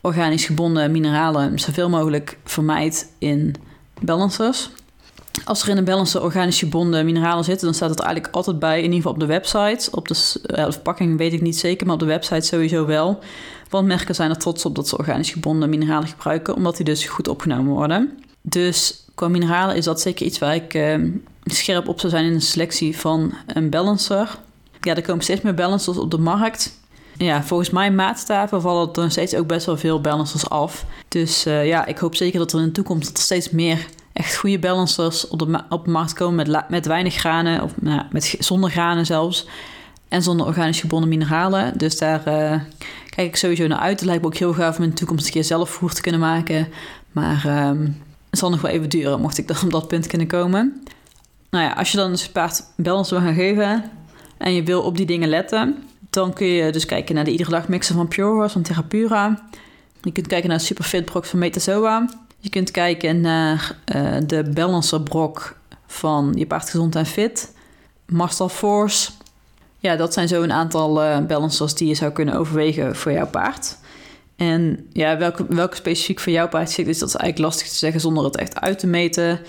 organisch 0.02 0.46
gebonden 0.46 0.92
mineralen 0.92 1.60
zoveel 1.60 1.90
mogelijk 1.90 2.38
vermijd 2.44 3.12
in 3.18 3.56
balancers. 4.02 4.70
Als 5.44 5.64
er 5.64 5.70
in 5.70 5.78
een 5.78 5.84
balancer 5.84 6.22
organisch 6.22 6.60
gebonden 6.60 7.06
mineralen 7.06 7.44
zitten, 7.44 7.66
dan 7.66 7.76
staat 7.76 7.90
het 7.90 8.00
eigenlijk 8.00 8.36
altijd 8.36 8.60
bij, 8.60 8.78
in 8.78 8.84
ieder 8.84 8.96
geval 8.96 9.12
op 9.12 9.20
de 9.20 9.26
website. 9.26 9.92
Op 9.92 10.08
de, 10.08 10.34
uh, 10.46 10.66
de 10.66 10.72
verpakking 10.72 11.18
weet 11.18 11.34
ik 11.34 11.42
niet 11.42 11.58
zeker, 11.58 11.86
maar 11.86 11.96
op 11.96 12.02
de 12.02 12.06
website 12.06 12.46
sowieso 12.46 12.86
wel. 12.86 13.20
Want 13.70 13.88
merken 13.88 14.16
zijn 14.16 14.30
er 14.30 14.38
trots 14.38 14.66
op 14.66 14.76
dat 14.76 14.88
ze 14.88 14.98
organisch 14.98 15.32
gebonden 15.32 15.70
mineralen 15.70 16.08
gebruiken, 16.08 16.56
omdat 16.56 16.76
die 16.76 16.86
dus 16.86 17.06
goed 17.06 17.28
opgenomen 17.28 17.74
worden. 17.74 18.20
Dus 18.42 19.06
qua 19.16 19.28
mineralen 19.28 19.76
is 19.76 19.86
dat 19.86 20.02
zeker 20.02 20.26
iets 20.26 20.40
waar 20.40 20.56
ik 20.56 20.74
uh, 20.74 20.96
scherp 21.46 21.88
op 21.88 22.00
zou 22.00 22.12
zijn 22.12 22.26
in 22.26 22.34
de 22.34 22.40
selectie 22.40 22.98
van 22.98 23.34
een 23.48 23.70
balancer. 23.70 24.38
Ja, 24.82 24.96
er 24.96 25.02
komen 25.02 25.24
steeds 25.24 25.42
meer 25.42 25.54
balancers 25.54 25.98
op 25.98 26.12
de 26.12 26.18
markt. 26.18 26.80
Ja, 27.22 27.44
volgens 27.44 27.70
mijn 27.70 27.96
maatstaven 27.96 28.62
vallen 28.62 28.94
er 28.94 29.12
steeds 29.12 29.36
ook 29.36 29.48
best 29.48 29.66
wel 29.66 29.78
veel 29.78 30.02
balancers 30.02 30.50
af. 30.50 30.86
Dus 31.08 31.48
uh, 31.48 31.68
ja, 31.68 31.86
ik 31.86 31.98
hoop 31.98 32.16
zeker 32.16 32.40
dat 32.40 32.54
er 32.54 32.60
in 32.60 32.66
de 32.66 32.72
toekomst 32.72 33.18
steeds 33.18 33.50
meer 33.50 33.88
echt 34.14 34.36
goede 34.36 34.60
balancers 34.60 35.28
op 35.28 35.40
de, 35.40 35.64
op 35.70 35.88
markt 35.88 36.14
komen 36.14 36.48
met, 36.48 36.70
met 36.70 36.86
weinig 36.86 37.14
granen, 37.14 37.64
of 37.64 37.72
nou, 37.82 38.02
met, 38.12 38.36
zonder 38.40 38.70
granen 38.70 39.06
zelfs. 39.06 39.48
En 40.08 40.24
zonder 40.24 40.46
organisch 40.46 40.80
gebonden 40.80 41.10
mineralen. 41.10 41.78
Dus 41.78 41.98
daar 41.98 42.20
uh, 42.28 42.62
kijk 43.10 43.28
ik 43.28 43.36
sowieso 43.36 43.68
naar 43.68 43.78
uit. 43.78 44.00
Het 44.00 44.08
lijkt 44.08 44.22
me 44.22 44.28
ook 44.28 44.36
heel 44.36 44.54
gaaf 44.54 44.78
om 44.78 44.84
in 44.84 44.90
de 44.90 44.96
toekomst 44.96 45.26
een 45.26 45.32
keer 45.32 45.44
zelf 45.44 45.70
voer 45.70 45.94
te 45.94 46.02
kunnen 46.02 46.22
maken. 46.22 46.68
Maar 47.12 47.68
um, 47.68 48.02
het 48.30 48.40
zal 48.40 48.50
nog 48.50 48.62
wel 48.62 48.72
even 48.72 48.90
duren, 48.90 49.22
mocht 49.22 49.38
ik 49.38 49.48
dan 49.48 49.58
op 49.64 49.72
dat 49.72 49.88
punt 49.88 50.08
kunnen 50.08 50.28
komen. 50.28 50.84
Nou 51.50 51.66
ja, 51.66 51.72
als 51.72 51.92
je 51.92 51.98
dan 51.98 52.12
dus 52.12 52.26
een 52.26 52.32
paard 52.32 52.64
balance 52.78 53.14
wil 53.14 53.24
gaan 53.24 53.34
geven 53.34 53.84
en 54.38 54.54
je 54.54 54.64
wil 54.64 54.82
op 54.82 54.98
die 54.98 55.06
dingen 55.06 55.30
letten, 55.30 55.84
dan 56.12 56.34
kun 56.34 56.48
je 56.48 56.72
dus 56.72 56.86
kijken 56.86 57.16
naar 57.16 57.24
de 57.24 57.32
iedere 57.32 57.50
dag 57.50 57.68
mixen 57.68 57.96
van 57.96 58.08
Pure 58.08 58.28
Horse 58.28 58.54
van 58.54 58.62
Terrapura. 58.62 59.48
Je 60.02 60.12
kunt 60.12 60.28
kijken 60.28 60.50
naar 60.50 60.60
Superfit 60.60 61.06
Brok 61.06 61.26
van 61.26 61.40
Metazoa. 61.40 62.10
Je 62.40 62.50
kunt 62.50 62.72
kijken 62.72 63.22
naar 63.22 63.78
uh, 63.96 64.18
de 64.26 64.50
Balancer 64.54 65.02
Brok 65.02 65.58
van 65.88 66.34
Je 66.36 66.46
Paard 66.46 66.70
Gezond 66.70 66.96
en 66.96 67.06
Fit. 67.06 67.54
Master 68.06 68.50
Force. 68.50 69.12
Ja, 69.80 69.96
dat 69.96 70.14
zijn 70.14 70.28
zo 70.28 70.42
een 70.42 70.52
aantal 70.52 71.04
uh, 71.04 71.20
balancers 71.26 71.74
die 71.74 71.88
je 71.88 71.96
zou 71.96 72.12
kunnen 72.12 72.36
overwegen 72.36 72.96
voor 72.96 73.12
jouw 73.12 73.28
paard. 73.28 73.78
En 74.36 74.88
ja, 74.94 75.18
welke, 75.18 75.46
welke 75.50 75.76
specifiek 75.76 76.20
voor 76.20 76.32
jouw 76.32 76.48
paard 76.48 76.72
zit, 76.72 76.88
is 76.88 77.00
dat 77.00 77.16
eigenlijk 77.16 77.52
lastig 77.52 77.72
te 77.72 77.78
zeggen 77.78 78.02
zonder 78.02 78.24
het 78.24 78.38
echt 78.38 78.60
uit 78.60 78.80
te 78.80 78.88
meten. 78.88 79.40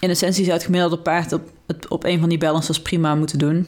In 0.00 0.10
essentie 0.10 0.44
zou 0.44 0.56
het 0.56 0.64
gemiddelde 0.64 0.98
paard 0.98 1.32
op, 1.32 1.50
het, 1.66 1.88
op 1.88 2.04
een 2.04 2.20
van 2.20 2.28
die 2.28 2.38
balancers 2.38 2.82
prima 2.82 3.14
moeten 3.14 3.38
doen. 3.38 3.66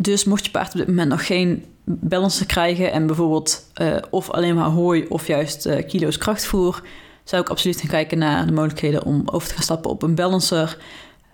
Dus 0.00 0.24
mocht 0.24 0.44
je 0.44 0.50
paard 0.50 0.72
op 0.72 0.78
dit 0.78 0.86
moment 0.86 1.08
nog 1.08 1.26
geen 1.26 1.64
balancer 1.84 2.46
krijgen 2.46 2.92
en 2.92 3.06
bijvoorbeeld 3.06 3.70
uh, 3.80 3.96
of 4.10 4.30
alleen 4.30 4.54
maar 4.54 4.68
hooi 4.68 5.06
of 5.08 5.26
juist 5.26 5.66
uh, 5.66 5.86
kilo's 5.86 6.18
krachtvoer, 6.18 6.82
zou 7.24 7.42
ik 7.42 7.48
absoluut 7.48 7.80
gaan 7.80 7.88
kijken 7.88 8.18
naar 8.18 8.46
de 8.46 8.52
mogelijkheden 8.52 9.04
om 9.04 9.22
over 9.26 9.48
te 9.48 9.54
gaan 9.54 9.62
stappen 9.62 9.90
op 9.90 10.02
een 10.02 10.14
balancer. 10.14 10.78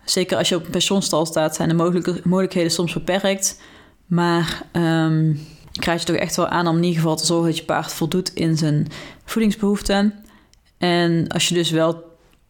Zeker 0.04 0.36
als 0.36 0.48
je 0.48 0.56
op 0.56 0.64
een 0.64 0.70
pensioenstal 0.70 1.26
staat, 1.26 1.54
zijn 1.54 1.68
de 1.68 1.74
mogelijkheden 2.24 2.70
soms 2.70 2.92
beperkt. 2.92 3.60
Maar 4.06 4.62
um, 4.72 5.40
ik 5.72 5.84
raad 5.84 6.00
je 6.00 6.06
toch 6.06 6.16
echt 6.16 6.36
wel 6.36 6.48
aan 6.48 6.66
om 6.66 6.76
in 6.76 6.82
ieder 6.82 7.00
geval 7.00 7.16
te 7.16 7.26
zorgen 7.26 7.46
dat 7.46 7.56
je 7.56 7.64
paard 7.64 7.92
voldoet 7.92 8.34
in 8.34 8.56
zijn 8.56 8.86
voedingsbehoeften. 9.24 10.14
En 10.78 11.28
als 11.28 11.48
je 11.48 11.54
dus 11.54 11.70
wel 11.70 12.02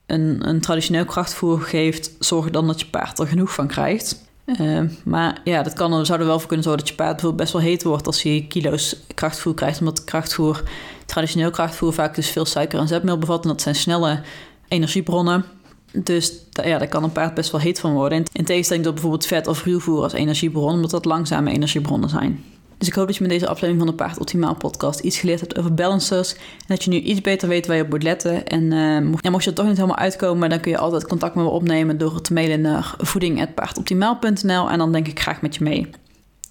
een, 0.06 0.48
een 0.48 0.60
traditioneel 0.60 1.04
krachtvoer 1.04 1.60
geeft, 1.60 2.16
zorg 2.18 2.50
dan 2.50 2.66
dat 2.66 2.80
je 2.80 2.86
paard 2.86 3.18
er 3.18 3.26
genoeg 3.26 3.54
van 3.54 3.66
krijgt. 3.66 4.31
Uh, 4.46 4.80
maar 5.04 5.40
ja, 5.44 5.62
dat 5.62 5.72
kan 5.72 6.06
zou 6.06 6.20
er 6.20 6.26
wel 6.26 6.38
voor 6.38 6.46
kunnen 6.48 6.64
zorgen 6.64 6.82
dat 6.82 6.90
je 6.90 6.96
paard 6.96 7.12
bijvoorbeeld 7.12 7.42
best 7.42 7.52
wel 7.52 7.62
heet 7.62 7.82
wordt 7.82 8.06
als 8.06 8.22
hij 8.22 8.46
kilo's 8.48 8.96
krachtvoer 9.14 9.54
krijgt. 9.54 9.78
Omdat 9.78 10.04
krachtvoer, 10.04 10.62
traditioneel 11.06 11.50
krachtvoer, 11.50 11.92
vaak 11.92 12.14
dus 12.14 12.30
veel 12.30 12.44
suiker 12.44 12.78
en 12.78 12.88
zetmeel 12.88 13.18
bevat. 13.18 13.42
En 13.42 13.48
dat 13.48 13.62
zijn 13.62 13.74
snelle 13.74 14.20
energiebronnen. 14.68 15.44
Dus 15.92 16.32
ja, 16.50 16.78
daar 16.78 16.88
kan 16.88 17.02
een 17.02 17.12
paard 17.12 17.34
best 17.34 17.50
wel 17.50 17.60
heet 17.60 17.80
van 17.80 17.92
worden. 17.92 18.24
In 18.32 18.44
tegenstelling 18.44 18.84
tot 18.84 18.94
bijvoorbeeld 18.94 19.26
vet 19.26 19.46
of 19.46 19.64
ruwvoer 19.64 20.02
als 20.02 20.12
energiebron, 20.12 20.72
omdat 20.72 20.90
dat 20.90 21.04
langzame 21.04 21.50
energiebronnen 21.50 22.08
zijn. 22.08 22.44
Dus 22.82 22.90
ik 22.90 22.96
hoop 22.96 23.06
dat 23.06 23.16
je 23.16 23.22
met 23.22 23.32
deze 23.32 23.46
aflevering 23.46 23.78
van 23.78 23.86
de 23.86 23.94
Paard 23.94 24.18
Optimaal 24.18 24.54
podcast 24.54 25.00
iets 25.00 25.18
geleerd 25.18 25.40
hebt 25.40 25.58
over 25.58 25.74
balancers. 25.74 26.32
En 26.34 26.66
dat 26.66 26.84
je 26.84 26.90
nu 26.90 26.96
iets 26.96 27.20
beter 27.20 27.48
weet 27.48 27.66
waar 27.66 27.76
je 27.76 27.82
op 27.82 27.88
moet 27.88 28.02
letten. 28.02 28.46
En 28.46 28.62
uh, 28.62 29.00
mocht, 29.00 29.30
mocht 29.30 29.44
je 29.44 29.50
er 29.50 29.56
toch 29.56 29.66
niet 29.66 29.76
helemaal 29.76 29.96
uitkomen, 29.96 30.50
dan 30.50 30.60
kun 30.60 30.70
je 30.70 30.78
altijd 30.78 31.06
contact 31.06 31.34
met 31.34 31.44
me 31.44 31.50
opnemen 31.50 31.98
door 31.98 32.20
te 32.20 32.32
mailen 32.32 32.60
naar 32.60 32.94
voeding.paardoptimaal.nl. 32.98 34.70
En 34.70 34.78
dan 34.78 34.92
denk 34.92 35.08
ik 35.08 35.20
graag 35.20 35.42
met 35.42 35.54
je 35.54 35.64
mee. 35.64 35.90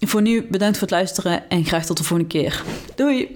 Voor 0.00 0.22
nu 0.22 0.46
bedankt 0.50 0.78
voor 0.78 0.86
het 0.86 0.96
luisteren 0.96 1.48
en 1.48 1.64
graag 1.64 1.86
tot 1.86 1.96
de 1.96 2.04
volgende 2.04 2.32
keer. 2.32 2.62
Doei! 2.94 3.28